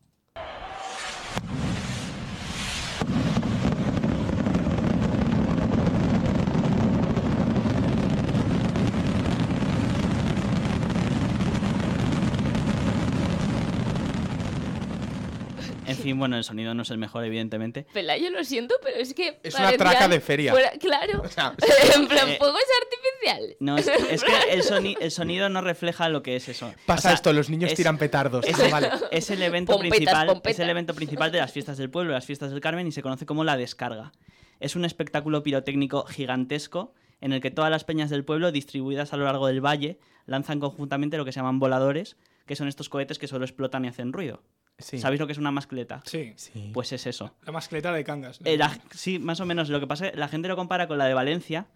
[16.04, 17.86] Fin, bueno, el sonido no es el mejor, evidentemente.
[17.92, 19.40] Pelayo, lo siento, pero es que.
[19.42, 20.52] Es una traca de feria.
[20.52, 21.22] fuera- claro.
[21.24, 21.54] O sea,
[21.96, 23.56] en plan, Eh, fuegos artificiales.
[23.58, 26.72] No, es, es que el, soni- el sonido no refleja lo que es eso.
[26.86, 28.46] pasa O sea, esto, los niños es- tiran petardos.
[28.46, 28.90] Es, Ah, vale.
[29.10, 30.52] es el evento Pompetas, principal, pompetas.
[30.52, 33.02] es el evento principal de las fiestas del pueblo, las fiestas del Carmen, y se
[33.02, 34.12] conoce como la descarga.
[34.60, 39.16] Es un espectáculo pirotécnico gigantesco en el que todas las peñas del pueblo, distribuidas a
[39.16, 43.18] lo largo del valle, lanzan conjuntamente lo que se llaman voladores, que son estos cohetes
[43.18, 44.42] que solo explotan y hacen ruido.
[44.78, 44.98] Sí.
[44.98, 46.02] ¿Sabéis lo que es una mascleta?
[46.04, 46.70] Sí, Sí.
[46.74, 47.34] Pues es eso.
[47.46, 48.40] la mascleta de Cangas.
[48.44, 49.68] Eh, la- sí, más o menos.
[49.68, 51.66] Lo que pasa es que la gente lo compara con la de Valencia,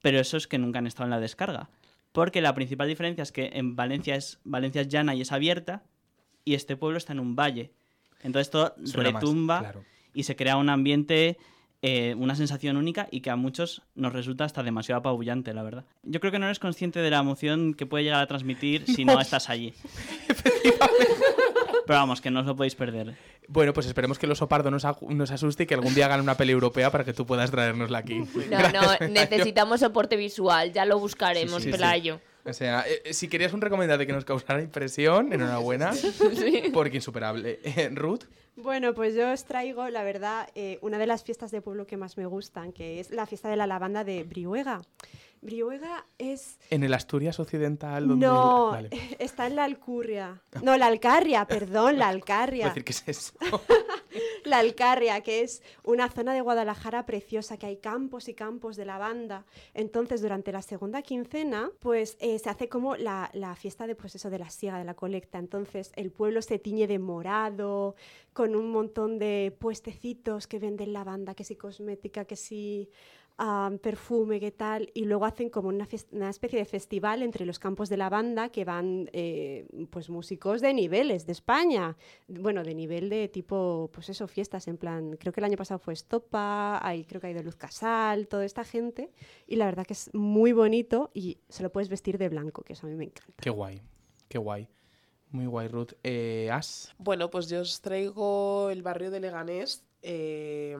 [0.00, 1.68] pero eso es que nunca han estado en la descarga.
[2.12, 5.82] Porque la principal diferencia es que en Valencia es, Valencia es llana y es abierta,
[6.44, 7.70] y este pueblo está en un valle.
[8.22, 9.84] Entonces todo Suena más, retumba claro.
[10.14, 11.36] y se crea un ambiente,
[11.82, 15.84] eh, una sensación única y que a muchos nos resulta hasta demasiado apabullante, la verdad.
[16.02, 19.04] Yo creo que no eres consciente de la emoción que puede llegar a transmitir si
[19.04, 19.74] no estás allí.
[21.88, 23.16] Pero vamos, que no os lo podéis perder.
[23.48, 26.36] Bueno, pues esperemos que el oso pardo nos, asuste y que algún día hagan una
[26.36, 28.18] peli europea para que tú puedas traérnosla aquí.
[28.18, 29.14] No, Gracias, no, Pelayo.
[29.14, 31.72] necesitamos soporte visual, ya lo buscaremos, Sí, sí, sí.
[31.72, 32.20] Pelayo.
[32.44, 35.92] O sea, eh, eh, si querías un recomendado que nos causara impresión, enhorabuena.
[36.74, 37.58] Porque insuperable.
[37.64, 38.24] Eh, Ruth,
[38.56, 41.96] Bueno, pues yo os traigo, la verdad, eh, una de las fiestas de pueblo que
[41.96, 44.82] más me gustan, que es la fiesta de la lavanda de Brihuega.
[45.40, 46.58] Brihuega es...
[46.70, 48.08] en el Asturias Occidental.
[48.08, 48.90] Donde No, Vale.
[49.18, 50.42] está en la Alcurria.
[50.62, 52.68] No, la Alcarria, perdón, la Alcarria.
[52.68, 53.32] decir que es eso.
[54.44, 58.86] La Alcarria, que es una zona de Guadalajara preciosa, que hay campos y campos de
[58.86, 59.44] lavanda.
[59.74, 64.14] Entonces, durante la segunda quincena, pues eh, se hace como la, la fiesta de, pues
[64.18, 65.38] de la siega, de la colecta.
[65.38, 67.94] Entonces, el pueblo se tiñe de morado,
[68.32, 72.88] con un montón de puestecitos que venden lavanda, que si cosmética, que si
[73.80, 74.90] perfume, que tal.
[74.94, 75.86] Y luego hacen como una,
[76.28, 81.26] especie de festival entre los campos de lavanda que van, eh, pues, músicos de niveles
[81.26, 81.96] de España
[82.28, 85.78] bueno, de nivel de tipo, pues eso, fiestas, en plan, creo que el año pasado
[85.78, 89.10] fue Estopa, hay, creo que ha ido Luz Casal, toda esta gente,
[89.46, 92.74] y la verdad que es muy bonito y se lo puedes vestir de blanco, que
[92.74, 93.34] eso a mí me encanta.
[93.40, 93.82] Qué guay.
[94.28, 94.68] Qué guay.
[95.30, 95.92] Muy guay, Ruth.
[96.02, 96.94] Eh, As.
[96.98, 99.84] Bueno, pues yo os traigo el barrio de Leganés.
[100.02, 100.76] Eh,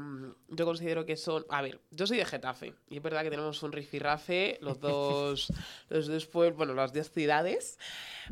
[0.49, 1.45] yo considero que son.
[1.49, 2.75] A ver, yo soy de Getafe.
[2.89, 5.53] Y es verdad que tenemos un rifirrafe, los dos.
[5.89, 7.79] los dos pueblos, bueno, las dos ciudades.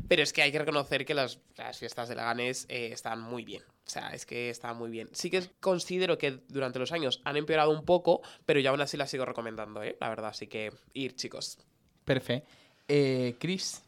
[0.07, 3.43] Pero es que hay que reconocer que las, las fiestas de Leganés eh, están muy
[3.43, 3.63] bien.
[3.63, 5.09] O sea, es que están muy bien.
[5.13, 8.97] Sí que considero que durante los años han empeorado un poco, pero yo aún así
[8.97, 9.97] las sigo recomendando, ¿eh?
[10.01, 11.57] La verdad, así que ir, chicos.
[12.03, 12.49] Perfecto.
[12.87, 13.83] Eh, Chris.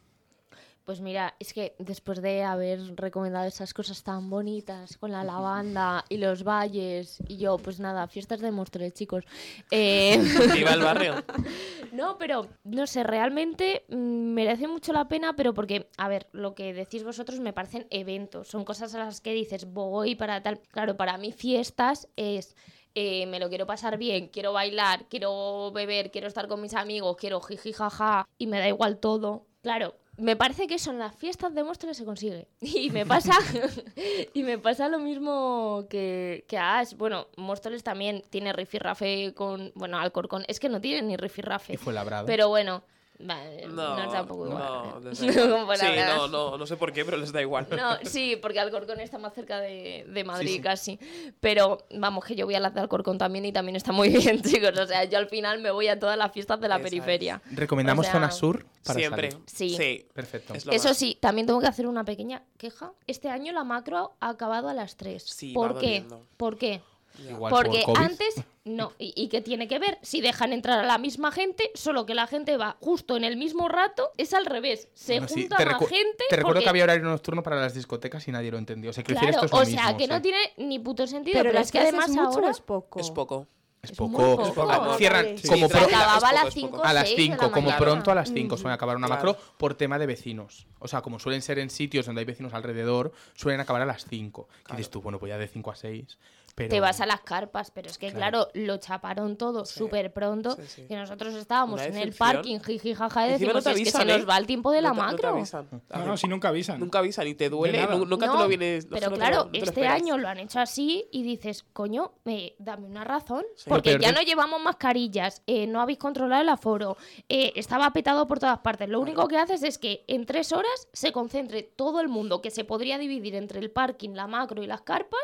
[0.90, 6.04] Pues mira, es que después de haber recomendado esas cosas tan bonitas con la lavanda
[6.08, 9.22] y los valles y yo, pues nada, fiestas de Móstoles, chicos.
[9.70, 10.18] Eh,
[10.52, 11.14] Viva el barrio.
[11.92, 16.56] No, pero no sé, realmente mm, merece mucho la pena, pero porque, a ver, lo
[16.56, 20.58] que decís vosotros me parecen eventos, son cosas a las que dices voy para tal.
[20.72, 22.56] Claro, para mí fiestas es
[22.96, 27.16] eh, me lo quiero pasar bien, quiero bailar, quiero beber, quiero estar con mis amigos,
[27.16, 29.46] quiero jiji jaja y me da igual todo.
[29.62, 32.48] Claro, me parece que eso en las fiestas de Móstoles se consigue.
[32.60, 33.32] Y me pasa
[34.34, 36.94] y me pasa lo mismo que, que a Ash.
[36.94, 41.74] Bueno, Móstoles también tiene rifirrafe con, bueno, Alcorcón, es que no tiene ni rifirrafe.
[41.74, 42.26] Y fue labrado.
[42.26, 42.82] Pero bueno,
[43.22, 44.62] vale, No, tampoco igual.
[44.64, 45.50] no, les da igual.
[45.60, 47.66] Como Sí, no, no, no sé por qué, pero les da igual.
[47.70, 50.60] No, sí, porque Alcorcón está más cerca de, de Madrid sí.
[50.60, 50.98] casi.
[51.40, 54.42] Pero vamos, que yo voy a las de Alcorcón también y también está muy bien,
[54.42, 54.78] chicos.
[54.78, 56.90] O sea, yo al final me voy a todas las fiestas de la Esa es.
[56.90, 57.42] periferia.
[57.52, 59.30] Recomendamos O sea, zona sur para Siempre.
[59.30, 59.46] salir.
[59.76, 60.06] Sí.
[60.12, 60.54] Perfecto.
[60.54, 60.96] Es Eso más.
[60.96, 62.92] sí, también tengo que hacer una pequeña queja.
[63.06, 65.22] Este año la macro ha acabado a las 3.
[65.22, 65.86] Sí, ¿Por va qué?
[65.86, 66.26] doliendo.
[66.36, 66.80] ¿Por qué?
[67.28, 68.92] Igual Porque por antes, no.
[68.98, 69.98] ¿Y, y qué tiene que ver?
[70.02, 73.36] Si dejan entrar a la misma gente, solo que la gente va justo en el
[73.36, 74.88] mismo rato, es al revés.
[74.94, 76.24] Se Bueno, sí, junta te más gente.
[76.30, 78.90] Te recuerdo que había horario nocturno para las discotecas y nadie lo entendió.
[78.90, 80.22] O sea, quiero Claro, decir, esto es o lo sea, mismo, que o sea, no
[80.22, 81.42] tiene ni puto sentido.
[81.42, 82.50] Pero, es que además mucho ahora.
[82.50, 83.00] es poco.
[83.00, 83.46] Es poco.
[83.82, 84.42] Es poco.
[84.42, 84.52] es.
[84.58, 85.38] Ah, Cierran.
[85.38, 86.84] Sí, como sí, a las poco, es 5 poco.
[86.84, 89.32] a las 5, como pronto a las 5 suelen acabar una Claro.
[89.32, 90.66] macro por tema de vecinos.
[90.80, 94.04] O sea, como suelen ser en sitios donde hay vecinos alrededor, suelen acabar a las
[94.04, 94.48] 5.
[94.66, 96.18] Que dices tú, bueno, pues ya de 5 a 6.
[96.54, 96.68] Pero...
[96.70, 98.48] Te vas a las carpas, pero es que Claro.
[98.52, 100.56] claro, lo chaparon todo súper pronto.
[100.56, 100.82] sí, sí.
[100.88, 104.04] Que nosotros estábamos en el parking, jiji, jaja, y decimos, no te es que se
[104.04, 104.24] nos ¿eh?
[104.24, 105.28] va el tiempo de la No te- no te macro.
[105.30, 105.68] avisan.
[105.94, 106.78] No, no, si nunca avisan.
[106.80, 107.86] Nunca avisan y te duele.
[108.06, 108.86] Nunca te lo vienes.
[108.86, 112.12] Pero no te lo- claro, te este año lo han hecho así y dices, coño,
[112.26, 113.44] eh, dame una razón.
[113.56, 113.68] Sí.
[113.68, 116.96] Porque ya no llevamos mascarillas, eh, no habéis controlado el aforo,
[117.28, 118.88] eh, estaba petado por todas partes.
[118.88, 122.50] Lo único que haces es que en tres horas se concentre todo el mundo que
[122.50, 125.20] se podría dividir entre el parking, la macro y las carpas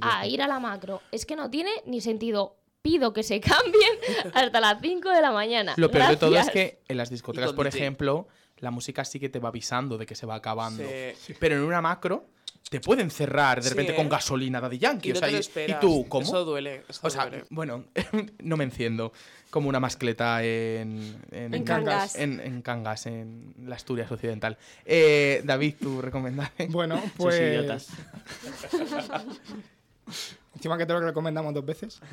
[0.00, 1.00] a ir a la macro.
[1.12, 2.56] Es que no tiene ni sentido.
[2.82, 3.92] Pido que se cambien
[4.34, 5.72] hasta las 5 de la mañana.
[5.78, 9.30] Lo peor de todo es que en las discotecas, por ejemplo, la música sí que
[9.30, 10.82] te va avisando de que se va acabando.
[11.18, 11.34] Sí.
[11.40, 12.26] Pero en una macro,
[12.68, 13.96] te pueden cerrar de Sí, repente ¿eh?
[13.96, 15.08] con gasolina Daddy Yankee.
[15.08, 15.78] Y o no sea, te lo y- esperas.
[15.78, 16.24] y tú, ¿cómo?
[16.26, 16.82] Eso duele.
[16.86, 17.44] eso O sea, duele.
[17.48, 17.84] bueno,
[18.42, 19.12] no me enciendo
[19.48, 22.16] como una mascleta en, En Cangas.
[22.16, 24.58] En, en Cangas, en la Asturias Occidental.
[24.84, 26.66] Eh, David, tu recomendable.
[26.68, 27.88] Bueno, pues.
[30.54, 32.00] Encima que te lo recomendamos dos veces.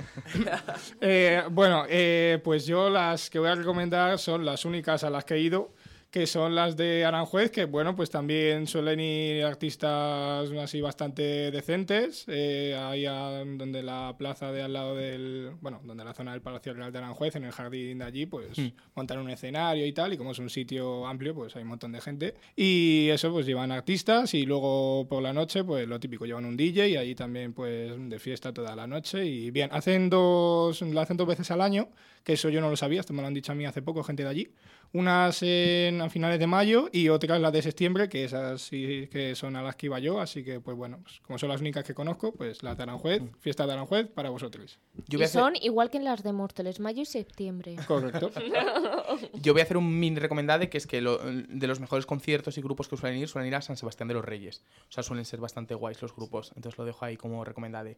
[1.02, 5.26] Eh, bueno, eh, pues yo las que voy a recomendar son las únicas a las
[5.26, 5.74] que he ido,
[6.12, 12.26] que son las de Aranjuez, que bueno, pues también suelen ir artistas así bastante decentes,
[12.28, 16.42] eh, ahí a- donde la plaza de al lado del, bueno, donde la zona del
[16.42, 18.68] Palacio Real de Aranjuez, en el jardín de allí, pues Mm.
[18.94, 21.94] montan un escenario y tal, y como es un sitio amplio, pues hay un montón
[21.94, 22.34] de gente.
[22.58, 26.58] Y eso, pues llevan artistas y luego por la noche, pues lo típico, llevan un
[26.58, 29.26] DJ y allí también, pues de fiesta toda la noche.
[29.26, 31.88] Y bien, hacen dos, lo hacen dos veces al año,
[32.24, 34.04] que eso yo no lo sabía, esto me lo han dicho a mí hace poco,
[34.04, 34.52] gente de allí.
[34.94, 39.36] Unas en, a finales de mayo y otras las de septiembre, que esas sí que
[39.36, 41.86] son a las que iba yo, así que pues bueno, pues, como son las únicas
[41.86, 44.80] que conozco, pues las de Aranjuez, fiesta de Aranjuez para vosotros.
[45.08, 47.78] Yo voy, Y a hacer, son igual que en las de Móstoles, mayo y septiembre.
[47.88, 48.32] Correcto.
[49.42, 52.58] yo voy a hacer un mini recomendable que es que lo- de los mejores conciertos
[52.58, 54.62] y grupos que suelen ir, suelen ir a San Sebastián de los Reyes.
[54.90, 56.52] O sea, suelen ser bastante guays los grupos.
[56.56, 57.98] Entonces lo dejo ahí como recomendable.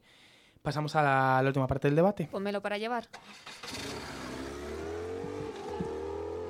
[0.63, 2.27] Pasamos a la, a la última parte del debate.
[2.31, 3.07] Pónmelo para llevar.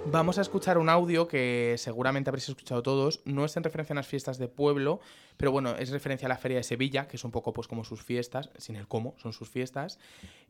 [0.06, 3.22] Vamos a escuchar un audio que seguramente habréis escuchado todos.
[3.26, 5.00] No es en referencia a las fiestas de pueblo,
[5.38, 7.84] pero bueno, es referencia a la Feria de Sevilla, que es un poco pues como
[7.84, 9.98] sus fiestas, sin el cómo, son sus fiestas.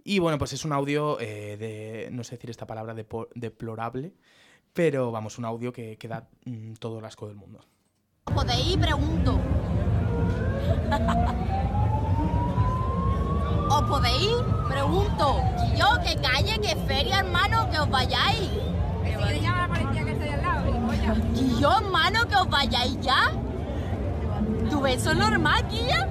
[0.04, 2.93] Y bueno, pues es un audio eh, de, no sé decir esta palabra,
[3.36, 4.13] deplorable,
[4.73, 7.62] pero vamos, un audio que, que da mm, todo el asco del mundo.
[8.26, 8.76] ¿Podéis?
[8.76, 9.39] Pregunto.
[13.73, 14.29] ¿Os podéis?
[14.69, 15.41] Pregunto.
[15.65, 18.51] Y yo, que calle, que feria, hermano, que os vayáis.
[21.36, 23.31] Y yo, hermano, que os vayáis ya.
[24.69, 26.07] ¿Tu ves eso normal, Guilla?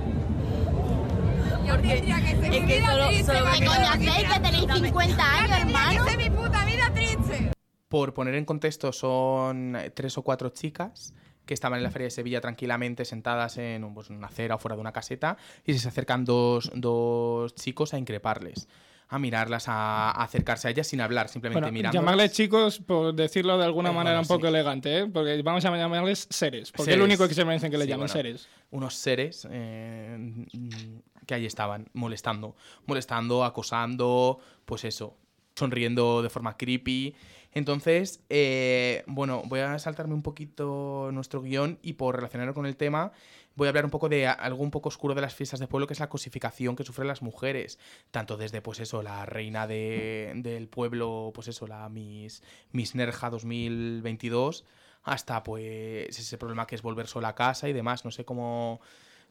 [1.68, 6.04] Porque es que solo, solo ¿Qué coño hacéis que tenéis 50 años, hermano?
[6.18, 7.52] mi puta vida triste!
[7.88, 11.14] Por poner en contexto, son eh, tres o cuatro chicas
[11.52, 14.58] que estaban en la Feria de Sevilla tranquilamente sentadas en un- pues, una acera o
[14.58, 15.36] fuera de una caseta
[15.66, 18.68] y se acercan dos, dos chicos a increparles,
[19.08, 21.98] a mirarlas, a, acercarse a ellas sin hablar, simplemente Bueno, mirando.
[22.00, 24.54] llamarles chicos, por decirlo de alguna Eh, manera bueno, un poco sí.
[24.54, 25.06] elegante, ¿eh?
[25.06, 27.90] porque vamos a llamarles seres, porque es lo único que se merecen que les Sí,
[27.90, 28.48] llamen bueno, seres.
[28.70, 30.16] Unos seres eh,
[30.52, 32.56] mm, que ahí estaban, molestando.
[32.86, 35.18] Molestando, acosando, pues eso,
[35.54, 37.14] sonriendo de forma creepy.
[37.52, 42.76] Entonces, eh, bueno, voy a saltarme un poquito nuestro guion y por relacionarlo con el
[42.76, 43.12] tema,
[43.56, 45.86] voy a hablar un poco de algo un poco oscuro de las fiestas de pueblo,
[45.86, 47.78] que es la cosificación que sufren las mujeres.
[48.10, 53.28] Tanto desde, pues eso, la reina de- del pueblo, pues eso, la Miss, Miss Nerja
[53.28, 54.64] 2022,
[55.02, 58.04] hasta pues ese problema que es volver sola a casa y demás.
[58.04, 58.80] No sé cómo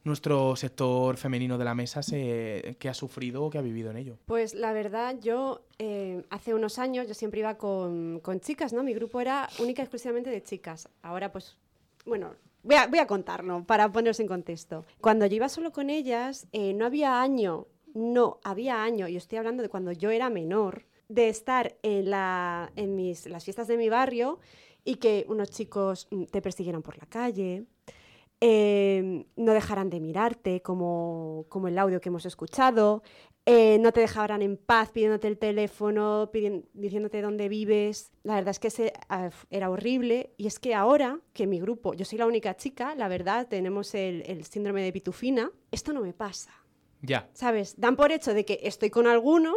[0.04, 3.96] nuestro sector femenino de la mesa se, que ha sufrido o que ha vivido en
[3.96, 4.18] ello.
[4.26, 8.82] Pues la verdad, yo eh, hace unos años yo siempre iba con, con chicas, ¿no?
[8.82, 10.88] Mi grupo era única exclusivamente de chicas.
[11.02, 11.56] Ahora, pues,
[12.04, 14.84] bueno, voy a, voy a contarlo para poneros en contexto.
[15.00, 19.38] Cuando yo iba solo con ellas, eh, no había año, no había año, y estoy
[19.38, 23.76] hablando de cuando yo era menor, de estar en, la, en mis, las fiestas de
[23.76, 24.38] mi barrio
[24.84, 27.66] y que unos chicos mm, te persiguieran por la calle,
[28.44, 33.04] eh, no dejaran de mirarte, como, como el audio que hemos escuchado,
[33.46, 36.28] eh, no te dejaran en paz pidiéndote el teléfono,
[36.74, 38.10] diciéndote dónde vives.
[38.24, 38.92] La verdad es que ese,
[39.50, 40.34] era horrible.
[40.36, 43.94] Y es que ahora que mi grupo, yo soy la única chica, la verdad, tenemos
[43.94, 46.50] el, el síndrome de pitufina, esto no me pasa.
[47.00, 47.30] Ya.
[47.34, 47.78] ¿Sabes?
[47.78, 49.54] Dan por hecho de que estoy con alguno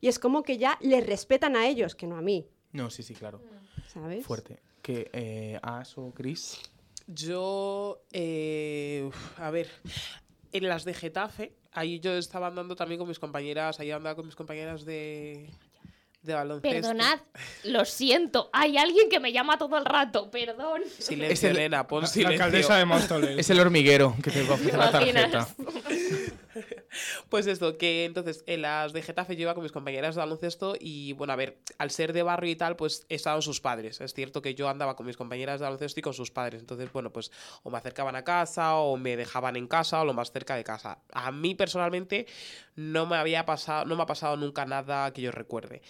[0.00, 2.48] y es como que ya les respetan a ellos, que no a mí.
[2.70, 3.40] No, sí, sí, claro.
[3.88, 4.24] ¿Sabes?
[4.24, 4.60] Fuerte.
[4.80, 6.60] Que eh, As o Chris.
[7.10, 9.70] Yo, eh, uf, a ver,
[10.52, 14.26] en las de Getafe, ahí yo estaba andando también con mis compañeras, ahí andaba con
[14.26, 15.48] mis compañeras de,
[16.20, 16.74] de baloncesto.
[16.82, 17.18] Perdonad,
[17.64, 18.50] lo siento.
[18.52, 20.82] Hay alguien que me llama todo el rato, perdón.
[20.98, 22.44] Silencio, Es el- nena, pon La silencio.
[22.44, 23.38] alcaldesa de Móstoles.
[23.38, 25.48] Es el hormiguero que te va a ofrecer la tarjeta.
[27.28, 30.74] Pues esto, que entonces en las de Getafe yo iba con mis compañeras de baloncesto
[30.78, 34.00] y bueno, a ver, al ser de barrio y tal, pues estaban sus padres.
[34.00, 36.60] Es cierto que yo andaba con mis compañeras de baloncesto y con sus padres.
[36.60, 37.30] Entonces, bueno, pues
[37.62, 40.64] o me acercaban a casa o me dejaban en casa o lo más cerca de
[40.64, 40.98] casa.
[41.12, 42.26] A mí personalmente
[42.76, 45.82] no me había pasado, no me ha pasado nunca nada que yo recuerde.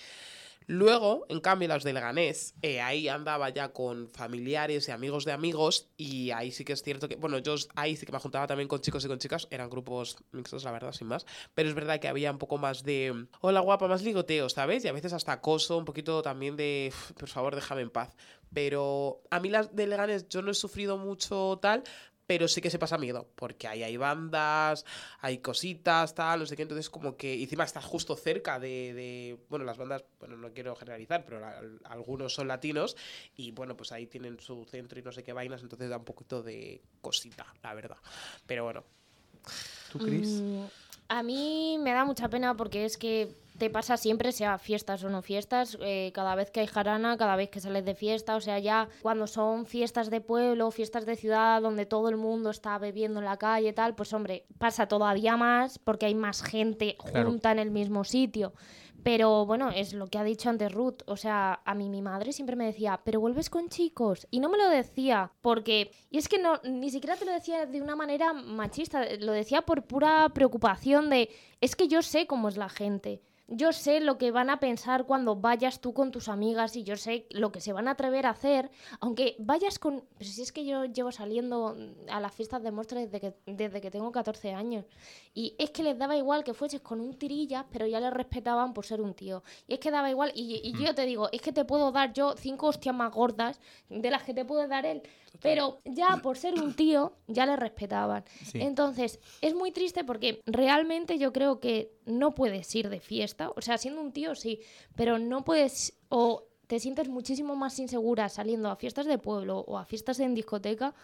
[0.71, 5.33] Luego, en cambio, las de Leganés, eh, ahí andaba ya con familiares y amigos de
[5.33, 8.47] amigos, y ahí sí que es cierto que, bueno, yo ahí sí que me juntaba
[8.47, 11.75] también con chicos y con chicas, eran grupos mixtos, la verdad, sin más, pero es
[11.75, 14.85] verdad que había un poco más de, hola guapa, más ligoteo, ¿sabes?
[14.85, 18.15] Y a veces hasta acoso, un poquito también de, por favor, déjame en paz.
[18.53, 21.83] Pero a mí las de Leganés yo no he sufrido mucho tal,
[22.29, 24.85] pero sí que se pasa miedo, porque ahí hay bandas,
[25.21, 28.93] hay cositas, tal, no sé qué, entonces como que y encima estás justo cerca de,
[28.93, 32.99] de- bueno, las bandas, bueno, no quiero generalizar, pero la- algunos son latinos
[33.35, 36.05] y bueno, pues ahí tienen su centro y no sé qué vainas, entonces da un
[36.05, 37.97] poquito de cosita, la verdad.
[38.47, 38.85] Pero bueno.
[39.91, 40.43] ¿Tú, Cris?
[40.45, 40.65] Mm,
[41.09, 45.11] a mí me da mucha pena porque es que te pasa siempre, sea fiestas o
[45.11, 48.41] no fiestas, eh, cada vez que hay jarana, cada vez que sales de fiesta, o
[48.41, 52.79] sea, ya cuando son fiestas de pueblo, fiestas de ciudad, donde todo el mundo está
[52.79, 56.97] bebiendo en la calle y tal, pues hombre, pasa todavía más porque hay más gente
[57.11, 57.29] Claro.
[57.31, 58.53] junta en el mismo sitio.
[59.05, 61.03] Pero bueno, es lo que ha dicho antes Ruth.
[61.07, 64.27] O sea, a mí mi madre siempre me decía, pero vuelves con chicos.
[64.31, 65.93] Y no me lo decía porque...
[66.11, 69.63] Y es que no, ni siquiera te lo decía de una manera machista, lo decía
[69.63, 73.23] por pura preocupación de, es que yo sé cómo es la gente.
[73.51, 76.97] Yo sé lo que van a pensar cuando vayas tú con tus amigas y yo
[76.97, 80.05] sé lo que se van a atrever a hacer, aunque vayas con...
[80.19, 81.75] Pero si es que yo llevo saliendo
[82.11, 84.85] a las fiestas de muestra desde que, desde que tengo 14 años.
[85.33, 88.75] Y es que les daba igual que fueses con un tirillas, pero ya les respetaban
[88.75, 89.43] por ser un tío.
[89.67, 92.13] Y es que daba igual, y, y yo te digo, es que te puedo dar
[92.13, 95.03] yo cinco hostias más gordas de las que te puede dar él.
[95.41, 98.25] Pero ya por ser un tío, ya le respetaban.
[98.45, 98.61] Sí.
[98.61, 103.51] Entonces, es muy triste porque realmente yo creo que no puedes ir de fiesta.
[103.55, 104.61] O sea, siendo un tío sí,
[104.97, 105.95] pero no puedes...
[106.09, 110.35] O te sientes muchísimo más insegura saliendo a fiestas de pueblo o a fiestas en
[110.35, 110.95] discoteca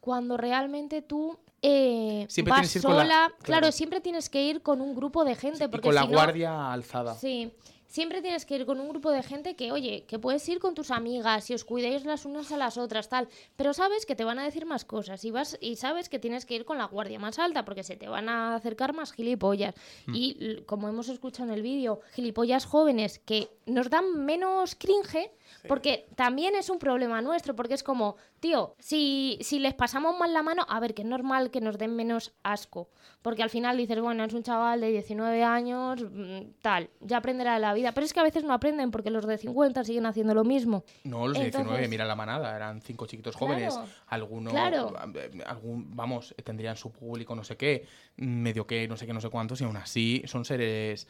[0.00, 3.04] cuando realmente tú eh, Siempre vas la- sola.
[3.04, 3.34] claro.
[3.42, 3.72] claro.
[3.72, 5.64] siempre tienes que ir con un grupo de gente.
[5.64, 7.14] Y porque con la no- guardia alzada.
[7.14, 7.52] Sí,
[7.92, 10.74] siempre tienes que ir con un grupo de gente que, oye, que puedes ir con
[10.74, 13.28] tus amigas y os cuidéis las unas a las otras, tal.
[13.54, 16.46] Pero sabes que te van a decir más cosas y, vas, y sabes que tienes
[16.46, 19.74] que ir con la guardia más alta porque se te van a acercar más gilipollas.
[20.06, 20.14] Mm.
[20.14, 25.30] Y como hemos escuchado en el vídeo, gilipollas jóvenes que nos dan menos cringe.
[25.68, 30.32] Porque también es un problema nuestro, porque es como, tío, si, si les pasamos mal
[30.32, 32.88] la mano, a ver, que es normal que nos den menos asco.
[33.20, 37.54] Porque al final dices, bueno, es un chaval de 19 años, mm, tal, ya aprenderá
[37.54, 37.81] de la vida.
[37.90, 40.84] Pero es que a veces no aprenden porque los de 50 siguen haciendo lo mismo.
[41.02, 43.74] No, los de 19, Entonces- mira la manada, eran cinco chiquitos jóvenes.
[43.74, 44.94] Claro, Algunos, claro.
[45.16, 47.84] eh, algún, vamos, tendrían su público, no sé qué,
[48.18, 51.08] medio que, no sé qué, no sé cuántos, y aún así son seres.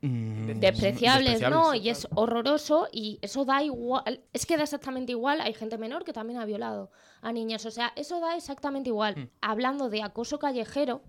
[0.00, 1.74] mm, despreciables, ¿no?
[1.74, 6.04] Y es horroroso y eso da igual, es que da exactamente igual, hay gente menor
[6.04, 6.90] que también ha violado
[7.22, 9.16] a niñas, o sea, eso da exactamente igual.
[9.16, 9.28] Mm.
[9.40, 11.00] Hablando de acoso callejero,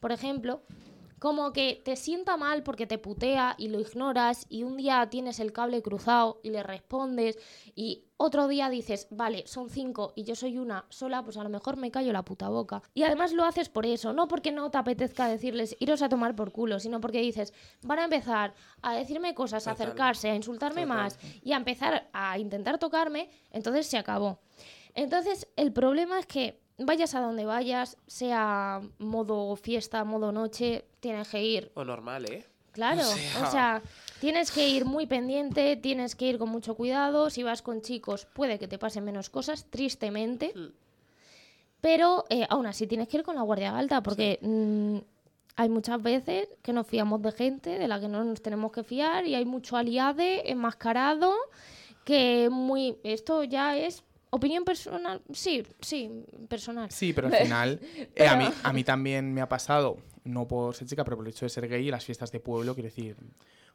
[0.00, 0.62] por ejemplo,
[1.22, 5.38] como que te sienta mal porque te putea y lo ignoras y un día tienes
[5.38, 7.38] el cable cruzado y le respondes
[7.76, 11.48] y otro día dices, vale, son cinco y yo soy una sola, pues a lo
[11.48, 12.82] mejor me callo la puta boca.
[12.92, 16.34] Y además lo haces por eso, no porque no te apetezca decirles iros a tomar
[16.34, 20.82] por culo, sino porque dices, van a empezar a decirme cosas, a acercarse, a insultarme
[20.82, 20.96] Total.
[20.96, 24.40] más y a empezar a intentar tocarme, entonces se acabó.
[24.94, 31.28] Entonces, el problema es que vayas a donde vayas, sea modo fiesta, modo noche, tienes
[31.28, 32.46] que ir O normal, ¿eh?
[32.72, 33.82] Claro, O o sea- sea,
[34.20, 37.28] tienes que ir muy pendiente, tienes que ir con mucho cuidado.
[37.30, 40.52] Si vas con chicos, puede que te pasen menos cosas, tristemente.
[40.54, 40.72] Mm.
[41.80, 44.98] Pero eh, aún así tienes que ir con la guardia alta, porque mm,
[45.56, 48.84] hay muchas veces que nos fiamos de gente de la que no nos tenemos que
[48.84, 51.34] fiar y hay mucho aliade enmascarado
[52.04, 52.96] que muy.
[53.02, 55.22] Esto ya es opinión personal.
[55.32, 56.90] Sí, sí, personal.
[56.90, 57.80] Sí, pero al final,
[58.16, 61.26] eh, a, mí, a mí también me ha pasado, no por ser chica, pero por
[61.26, 63.16] el hecho de ser gay y las fiestas de pueblo, quiero decir,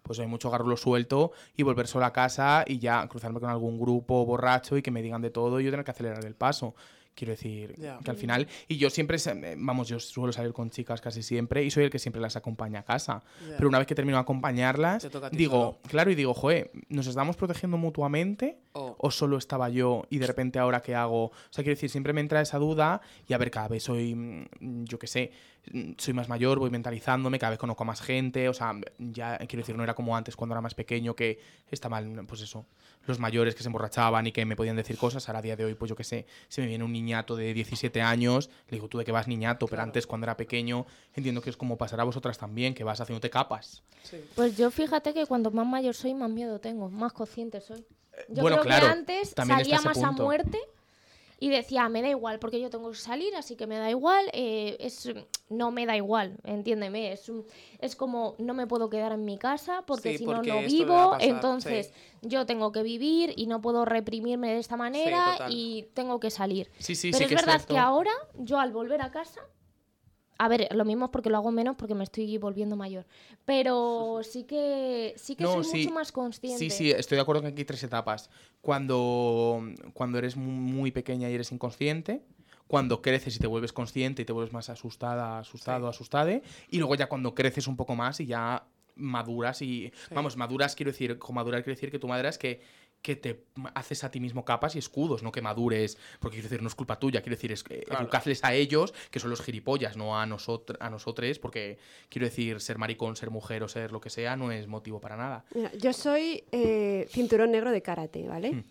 [0.02, 3.80] pues hay mucho garrulo suelto y volver sola a casa y ya cruzarme con algún
[3.80, 6.76] grupo borracho y que me digan de todo y yo tener que acelerar el paso.
[7.18, 11.02] Quiero decir, que al final, y yo siempre, eh, vamos, yo suelo salir con chicas
[11.02, 13.24] casi siempre y soy el que siempre las acompaña a casa.
[13.58, 15.02] Pero una vez que termino de acompañarlas,
[15.36, 18.60] digo, claro, y digo, joder, ¿nos estamos protegiendo mutuamente?
[18.74, 21.26] O- ¿O solo estaba yo y de repente ahora qué hago?
[21.26, 24.14] O sea, quiero decir, siempre me entra esa duda y a ver, cada vez soy,
[24.14, 25.32] mm, yo qué sé,
[25.74, 29.40] mm, soy más mayor, voy mentalizándome, cada vez conozco a más gente, o sea, ya
[29.40, 31.40] quiero decir, no era como antes cuando era más pequeño que
[31.72, 32.68] estaban, pues eso,
[33.08, 35.66] los mayores que se emborrachaban y que me podían decir cosas, ahora a día de
[35.66, 38.88] hoy, pues yo qué sé, si me viene un niñato de 17 años, le digo,
[38.88, 42.04] tú de qué vas niñato, pero antes cuando era pequeño, entiendo que es como pasará
[42.04, 43.84] a vosotras también, que vas haciéndote capas.
[44.36, 47.86] Pues yo fíjate que cuanto más mayor soy, más miedo tengo, más consciente soy.
[48.30, 50.24] Yo bueno, creo claro, que antes salía ese más a punto.
[50.24, 50.60] muerte
[51.40, 54.26] y decía, me da igual, porque yo tengo que salir, así que me da igual.
[54.34, 55.10] eh, es,
[55.50, 57.12] no me da igual, entiéndeme.
[57.12, 57.46] Es, un-
[57.80, 60.68] es como, no me puedo quedar en mi casa porque Sí, si porque no, no
[60.68, 61.10] vivo.
[61.12, 66.20] pasar, entonces, yo tengo que vivir y no puedo reprimirme de esta manera y tengo
[66.20, 66.72] que salir.
[66.80, 69.42] Sí, sí, Pero sí es que verdad que ahora, yo al volver a casa,
[70.38, 73.06] a ver, lo mismo es porque lo hago menos porque me estoy volviendo mayor.
[73.46, 75.78] Pero sí que sí que No, soy sí.
[75.78, 76.58] mucho más consciente.
[76.60, 78.30] Sí, sí, estoy de acuerdo que aquí hay tres etapas.
[78.62, 79.62] Cuando,
[79.94, 82.22] cuando eres mu- muy pequeña y eres inconsciente,
[82.68, 86.96] cuando creces y te vuelves consciente y te vuelves más asustada, asustado, asustade, y luego
[86.96, 88.66] ya cuando creces un poco más y ya
[88.96, 92.62] maduras y, vamos, maduras quiero decir, con madurar quiero decir que tu madre es que
[93.08, 96.62] que te haces a ti mismo capas y escudos, no que madures, porque quiero decir,
[96.62, 98.04] no es culpa tuya, quiero decir, es que Claro.
[98.04, 101.78] educadles a ellos, que son los gilipollas, no a, nosotros a nosotros, porque
[102.10, 105.16] quiero decir, ser maricón, ser mujer o ser lo que sea, no es motivo para
[105.16, 105.46] nada.
[105.56, 108.52] Mira, yo soy eh, cinturón negro de karate, ¿vale?
[108.52, 108.64] Mm.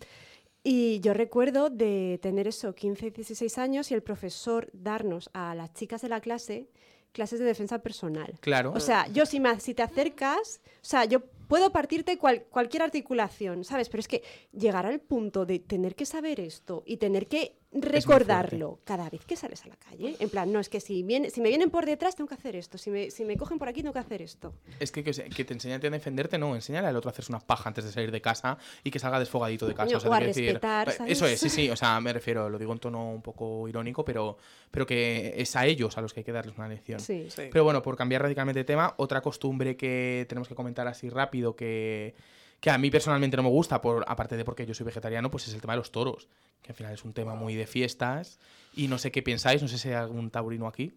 [0.61, 5.73] Y yo recuerdo de tener eso, 15, 16 años, y el profesor darnos a las
[5.73, 6.69] chicas de la clase
[7.11, 8.35] clases de defensa personal.
[8.41, 8.73] Claro.
[8.75, 12.83] O sea, yo si, me, si te acercas, o sea, yo puedo partirte cual- cualquier
[12.83, 13.89] articulación, ¿sabes?
[13.89, 18.79] Pero es que llegar al punto de tener que saber esto y tener que recordarlo
[18.85, 21.41] cada vez que sales a la calle, en plan, no, es que si, viene, si
[21.41, 23.81] me vienen por detrás tengo que hacer esto, si me, si me cogen por aquí
[23.81, 24.53] tengo que hacer esto.
[24.79, 27.69] Es que, que, te enseñan a defenderte, no, enséñale al otro a hacerse una paja
[27.69, 29.97] antes de salir de casa y que salga desfogadito de casa.
[29.97, 30.99] O sea, o a decir, eh, ¿sabes?
[31.07, 34.05] Eso es, sí, sí, o sea, me refiero, lo digo en tono un poco irónico,
[34.05, 34.37] pero,
[34.71, 36.99] pero que es a ellos a los que hay que darles una lección.
[36.99, 37.27] Sí.
[37.29, 37.43] Sí.
[37.51, 41.55] Pero bueno, por cambiar radicalmente de tema, otra costumbre que tenemos que comentar así rápido
[41.55, 42.15] que,
[42.59, 45.47] que a mí personalmente no me gusta, por, aparte de porque yo soy vegetariano, pues
[45.47, 46.27] es el tema de los toros,
[46.63, 48.39] que al final es un tema muy de fiestas
[48.75, 50.93] y no sé qué pensáis, no sé si hay algún taurino aquí.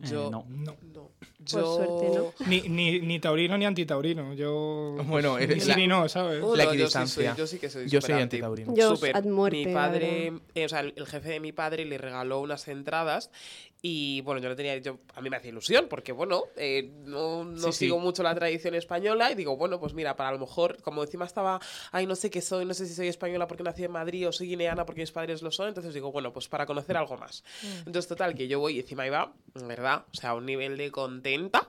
[0.00, 0.46] Yo, Eh, no.
[0.48, 0.76] No.
[0.94, 1.08] no.
[1.50, 2.46] Por suerte, ¿no?
[2.46, 4.32] Ni, ni, ni taurino ni antitaurino.
[4.34, 4.94] Yo.
[5.06, 6.40] Bueno, ni eres sí la- ni no, ¿sabes?
[6.40, 7.30] Uh, La no, yo sí equidistancia.
[7.30, 8.22] soy- yo sí que soy Yo soy anti.
[8.36, 8.74] antitaurino.
[8.76, 8.94] Yo
[9.24, 12.68] muerte, Mi padre, eh, o sea, el, el jefe de mi padre le regaló unas
[12.68, 13.30] entradas
[13.80, 17.44] y bueno, yo no tenía, yo, a mí me hacía ilusión porque bueno, eh, no,
[17.44, 17.78] no Sí, sí.
[17.86, 21.02] sigo mucho la tradición española y digo, bueno, pues mira, para a lo mejor, como
[21.02, 21.60] encima estaba,
[21.92, 24.32] ay, no sé qué soy, no sé si soy española porque nací en Madrid o
[24.32, 27.44] soy guineana porque mis padres lo son, entonces digo, bueno, pues para conocer algo más.
[27.78, 30.04] Entonces, total, que yo voy y encima iba, ¿verdad?
[30.12, 31.68] O sea, a un nivel de contenta.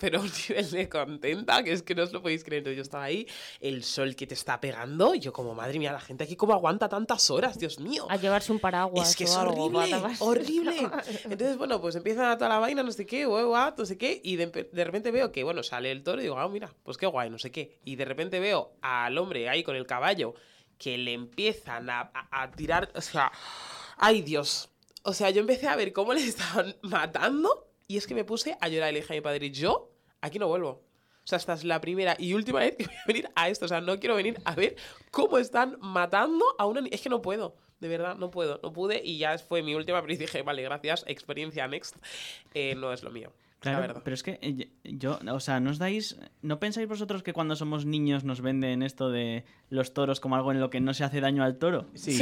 [0.00, 2.62] Pero un nivel de contenta, que es que no os lo podéis creer.
[2.74, 3.26] Yo estaba ahí,
[3.60, 6.52] el sol que te está pegando, y yo como, madre mía, la gente aquí cómo
[6.52, 8.06] aguanta tantas horas, Dios mío.
[8.08, 9.90] A llevarse un paraguas Es que es horrible,
[10.20, 10.76] horrible.
[11.24, 14.20] Entonces, bueno, pues empieza toda la vaina, no sé qué, guau, guau, no sé qué,
[14.22, 16.96] y de, de repente veo que, bueno, sale el toro y digo, ah, mira, pues
[16.96, 17.78] qué guay, no sé qué.
[17.84, 20.34] Y de repente veo al hombre ahí con el caballo
[20.78, 23.32] que le empiezan a, a- a tirar, o sea,
[23.96, 24.70] ay Dios.
[25.02, 28.56] O sea, yo empecé a ver cómo le estaban matando y es que me puse
[28.60, 30.84] a llorar y le dije a mi padre, yo aquí no vuelvo.
[31.24, 33.64] O sea, esta es la primera y última vez que voy a venir a esto.
[33.64, 34.76] O sea, no quiero venir a ver
[35.10, 36.94] cómo están matando a una niña.
[36.94, 37.56] Es que no puedo.
[37.80, 38.60] De verdad, no puedo.
[38.62, 41.96] No pude y ya fue mi última, pero dije, vale, gracias, experiencia next.
[42.54, 43.32] Eh, no es lo mío.
[43.62, 47.22] la Claro, pero es que eh, yo, o sea, ¿no os dais, no pensáis vosotros
[47.22, 50.80] que cuando somos niños nos venden esto de los toros como algo en lo que
[50.80, 51.86] no se hace daño al toro?
[51.94, 52.12] Sí,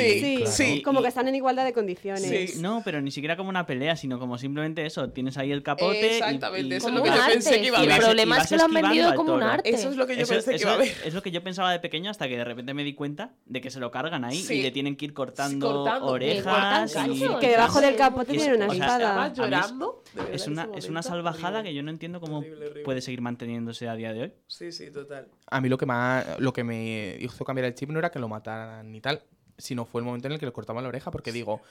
[0.46, 2.60] sí, como que están en igualdad de condiciones.
[2.60, 6.00] No, pero ni siquiera como una pelea, sino como simplemente eso, tienes ahí el capote
[6.00, 7.96] y- Exactamente, y, eso es lo que yo pensé que iba a y haber.
[7.98, 9.70] El problema es que lo han vendido como un arte.
[9.70, 10.88] Eso es lo que yo Eso- pensé que iba a haber.
[11.04, 13.60] Es lo que yo pensaba de pequeño hasta que de repente me di cuenta de
[13.60, 14.54] que se lo cargan ahí Sí.
[14.54, 16.06] y le tienen que ir cortando, Cortando.
[16.06, 16.92] orejas.
[16.92, 17.20] Cortan y-.
[17.40, 19.32] Que debajo del capote Es- tiene una o sea, espada.
[19.32, 20.02] Llorando.
[20.32, 21.70] Es una, es una salvajada Horrible.
[21.70, 22.82] que yo no entiendo cómo Horrible, horrible.
[22.84, 24.32] puede seguir manteniéndose a día de hoy.
[24.46, 25.28] Sí, sí, total.
[25.48, 28.18] A mí lo que, más, lo que me hizo cambiar el chip no era que
[28.18, 29.22] lo mataran ni tal,
[29.58, 31.62] sino fue el momento en el que le cortaban la oreja, porque digo,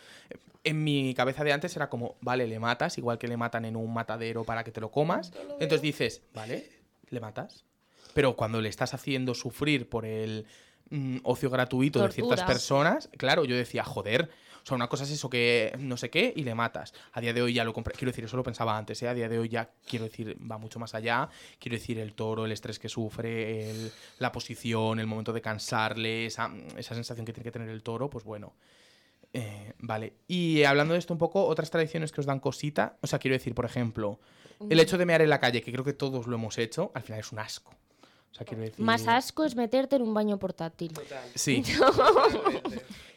[0.64, 3.76] en mi cabeza de antes era como, vale, le matas, igual que le matan en
[3.76, 5.32] un matadero para que te lo comas.
[5.60, 6.70] Entonces dices, vale,
[7.10, 7.66] le matas.
[8.14, 10.46] Pero cuando le estás haciendo sufrir por el
[10.90, 14.30] mm, ocio gratuito de ciertas personas, claro, yo decía, joder.
[14.66, 16.92] O sea, una cosa es eso que no sé qué y le matas.
[17.14, 17.94] A día de hoy ya lo compré.
[17.94, 19.08] Quiero decir, eso lo pensaba antes, ¿eh?
[19.08, 21.30] A día de hoy ya, quiero decir, va mucho más allá.
[21.60, 26.26] Quiero decir, el toro, el estrés que sufre, el- la posición, el momento de cansarle,
[26.26, 28.54] esa, esa sensación que tiene que tener el toro, pues bueno.
[29.34, 30.14] Eh, vale.
[30.28, 32.98] Y hablando de esto un poco, otras tradiciones que os dan cosita.
[33.02, 34.20] O sea, quiero decir, por ejemplo,
[34.72, 37.04] el hecho de mear en la calle, que creo que todos lo hemos hecho, al
[37.04, 37.76] final es un asco.
[38.36, 38.84] O sea, quiero decir.
[38.84, 40.92] Más asco es meterte en un baño portátil.
[41.34, 41.64] Sí.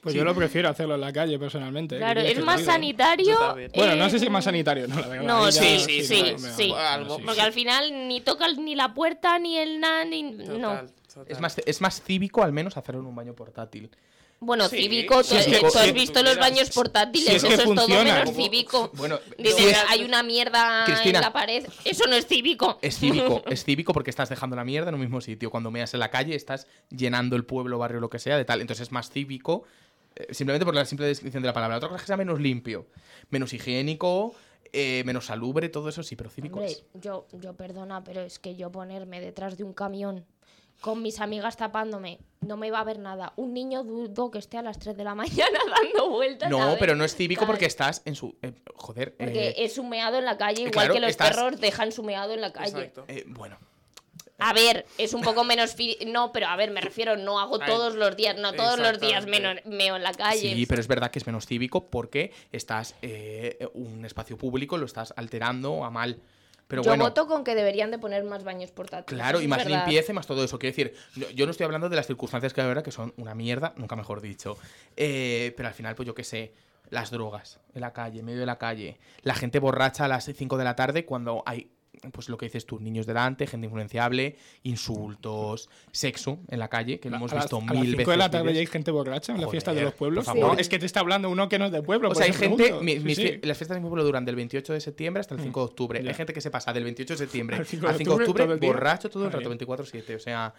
[0.01, 1.97] Pues yo lo prefiero hacerlo en la calle, personalmente.
[1.97, 1.99] ¿eh?
[1.99, 3.37] Claro, ¿Qué quieres es que más sanitario.
[3.75, 5.27] Bueno, no eh, sé si es más sanitario, no, la verdad.
[5.27, 6.69] No, ya sí, sí, sí, sí.
[6.69, 7.19] bueno.
[7.27, 10.23] Porque al final ni tocas ni la puerta, ni el nada, ni...
[10.23, 10.83] No.
[11.27, 13.91] Es más, es más cívico al menos hacerlo en un baño portátil.
[14.41, 14.77] Bueno, Sí.
[14.83, 17.63] cívico, tú, Si es que- tú has visto los baños portátiles, si es que eso
[17.63, 18.91] es todo menos cívico.
[18.95, 21.19] Bueno, Dices, si es- hay una mierda Cristina.
[21.19, 22.79] en la pared, eso no es cívico.
[22.81, 25.51] Es cívico, es cívico porque estás dejando la mierda en un mismo sitio.
[25.51, 28.61] Cuando meas en la calle estás llenando el pueblo, barrio, lo que sea, de tal.
[28.61, 29.65] Entonces es más cívico,
[30.15, 31.77] eh, simplemente por la simple descripción de la palabra.
[31.79, 32.87] Otra cosa es que sea menos limpio,
[33.31, 34.35] menos higiénico,
[34.73, 36.85] eh, menos salubre, todo eso sí, pero cívico Hombre, es.
[36.95, 40.25] yo, yo perdona, pero es que yo ponerme detrás de un camión
[40.81, 43.33] con mis amigas tapándome, no me va a ver nada.
[43.37, 46.49] Un niño dudo que esté a las 3 de la mañana dando vueltas.
[46.51, 48.37] No, pero no es cívico porque estás en su...
[48.43, 49.17] eh, joder.
[49.17, 52.33] Porque eh, es humeado en la calle, igual claro, que los estás- perros dejan sumeado
[52.35, 52.93] en la calle.
[53.09, 53.59] eh, bueno.
[54.41, 55.75] A ver, es un poco menos...
[55.75, 59.01] fi- No, pero a ver, me refiero, no hago todos los días, no todos los
[59.01, 59.63] días exactamente.
[59.69, 60.55] meno- meo en la calle.
[60.55, 64.87] Sí, pero es verdad que es menos cívico porque estás eh, un espacio público, lo
[64.87, 66.21] estás alterando a mal.
[66.69, 69.21] Pero Yo bueno, voto con que deberían de poner más baños portátiles.
[69.21, 69.87] claro, y más verdad.
[69.87, 70.59] limpieza y más todo eso.
[70.59, 70.95] Quiero decir,
[71.35, 73.97] yo no estoy hablando de las circunstancias que hay ahora, que son una mierda, nunca
[73.97, 74.59] mejor dicho.
[74.97, 76.53] Eh, pero al final, pues yo qué sé,
[76.91, 80.25] las drogas en la calle, en medio de la calle, la gente borracha a las
[80.27, 81.71] 5 de la tarde cuando hay,
[82.13, 87.11] pues lo que dices tú, niños delante, gente influenciable, insultos, sexo en la calle, que
[87.11, 88.11] lo hemos a las, visto a las mil cinco veces.
[88.13, 90.25] de la tarde ya hay gente borracha en la fiesta de Joder, los pueblos.
[90.25, 90.55] por favor.
[90.55, 92.11] No, es que te está hablando uno que no es de pueblo.
[92.11, 92.65] O sea, hay gente.
[92.65, 92.85] pregunto.
[92.85, 93.41] mi- Sí, sí.
[93.43, 96.03] las fiestas de mi pueblo duran del 28 de septiembre hasta el 5 de octubre.
[96.03, 96.11] Ya.
[96.11, 98.43] Hay gente que se pasa del 28 de septiembre Al al 5 5 de octubre,
[98.45, 99.59] octubre, todo borracho todo el Ah, rato, bien.
[99.59, 100.15] 24-7.
[100.17, 100.55] O sea,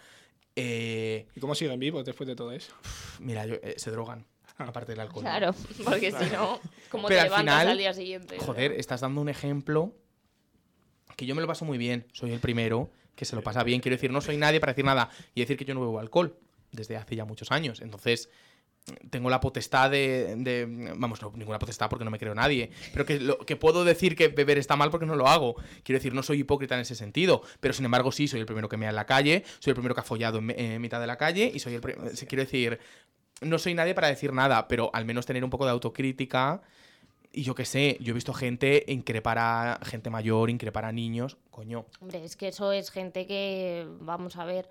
[0.56, 2.72] eh, ¿Y cómo siguen vivos después de todo eso?
[3.20, 4.26] mira, yo- eh, se drogan.
[4.58, 5.22] Aparte del alcohol.
[5.22, 6.60] Claro, porque si no,
[6.90, 8.36] ¿cómo Pero te al levantas final, al día siguiente?
[8.38, 9.94] Joder, estás dando un ejemplo
[11.16, 12.06] que yo me lo paso muy bien.
[12.12, 13.80] Soy el primero que se lo pasa bien.
[13.80, 16.36] Quiero decir, no soy nadie para decir nada y decir que yo no bebo alcohol
[16.72, 17.80] desde hace ya muchos años.
[17.80, 18.30] Entonces,
[19.10, 23.04] tengo la potestad de, de- vamos, no, ninguna potestad porque no me creo nadie, pero
[23.04, 25.54] que, lo, que puedo decir que beber está mal porque no lo hago.
[25.84, 28.68] Quiero decir, no soy hipócrita en ese sentido, pero sin embargo sí, soy el primero
[28.70, 31.18] que mea en la calle, soy el primero que ha follado en, mitad de la
[31.18, 31.80] calle y soy el...
[31.82, 32.78] pri- eh, Quiero decir,
[33.42, 36.62] no soy nadie para decir nada, pero al menos tener un poco de autocrítica.
[37.32, 41.36] Y yo qué sé, yo he visto gente increpar a gente mayor, increpar a niños.
[41.50, 44.68] Coño, Hombre, es que eso es gente que, vamos a ver,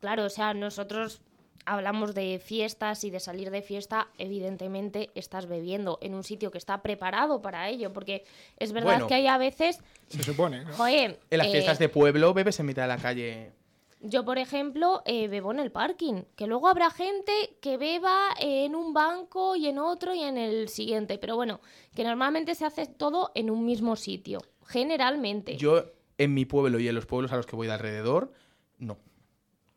[0.00, 1.20] claro, o sea, nosotros
[1.66, 6.56] hablamos de fiestas y de salir de fiesta, evidentemente estás bebiendo en un sitio que
[6.56, 8.24] está preparado para ello, porque
[8.58, 9.06] es verdad Bueno.
[9.06, 9.78] que hay a veces,
[10.08, 10.64] Se supone.
[10.64, 10.72] ¿no?
[10.72, 13.52] joder, en las eh, fiestas de pueblo bebes en mitad de la calle.
[14.00, 18.74] Yo por ejemplo eh, bebo en el parking, que luego habrá gente que beba en
[18.74, 21.60] un banco y en otro y en el siguiente, pero bueno,
[21.94, 25.56] que normalmente se hace todo en un mismo sitio, generalmente.
[25.56, 25.84] Yo
[26.16, 28.32] en mi pueblo y en los pueblos a los que voy de alrededor,
[28.78, 28.98] no.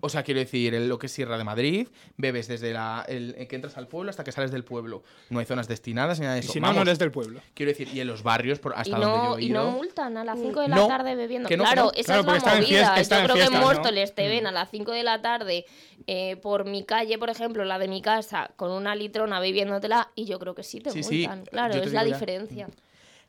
[0.04, 1.88] O sea, quiero decir, en lo que es Sierra de Madrid,
[2.18, 5.04] bebes desde la, el, el que entras al pueblo hasta que sales del pueblo.
[5.30, 6.54] No hay zonas destinadas ni nada de Y eso.
[6.54, 7.39] si no, no eres del pueblo.
[7.54, 9.72] Quiero decir, y en los barrios, por, hasta y donde yo no, he y no
[9.72, 11.47] multan a las 5 de la No, tarde bebiendo.
[11.47, 11.91] que no, que claro, no.
[11.95, 12.78] esa Claro, es la están en movida.
[12.80, 13.74] fiesta- están Yo en creo que en fiestas, ¿no?
[13.80, 15.66] Móstoles te ven a las 5 de la tarde
[16.08, 20.26] eh, por mi calle, por ejemplo, la de mi casa, con una litrona bebiéndotela, y
[20.26, 21.45] yo creo que sí te Sí, sí, multan.
[21.45, 22.20] Claro, yo te es la digo ya.
[22.20, 22.68] diferencia.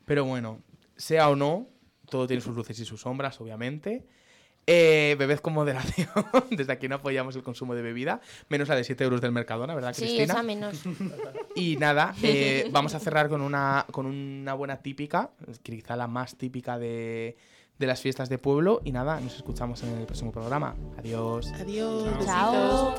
[0.05, 0.59] Pero bueno,
[0.97, 1.67] sea o no,
[2.09, 4.07] todo tiene sus luces y sus sombras, obviamente.
[4.65, 6.07] Eh, bebed con moderación.
[6.51, 9.75] Desde aquí no apoyamos el consumo de bebida, menos la de 7 euros del Mercadona,
[9.75, 10.33] ¿verdad, Sí, Cristina?
[10.33, 10.81] esa menos.
[11.55, 15.31] Y nada, eh, vamos a cerrar con una, con una buena típica,
[15.63, 17.35] quizá la más típica de,
[17.77, 18.81] de las fiestas de pueblo.
[18.85, 20.75] Y nada, nos escuchamos en el próximo programa.
[20.97, 21.51] Adiós.
[21.59, 22.25] Adiós.
[22.25, 22.95] Chao.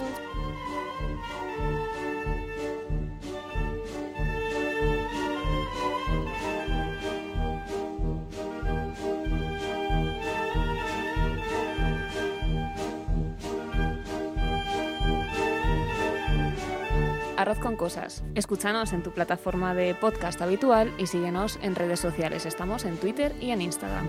[17.44, 18.24] Arroz con cosas.
[18.34, 22.46] Escúchanos en tu plataforma de podcast habitual y síguenos en redes sociales.
[22.46, 24.08] Estamos en Twitter y en Instagram.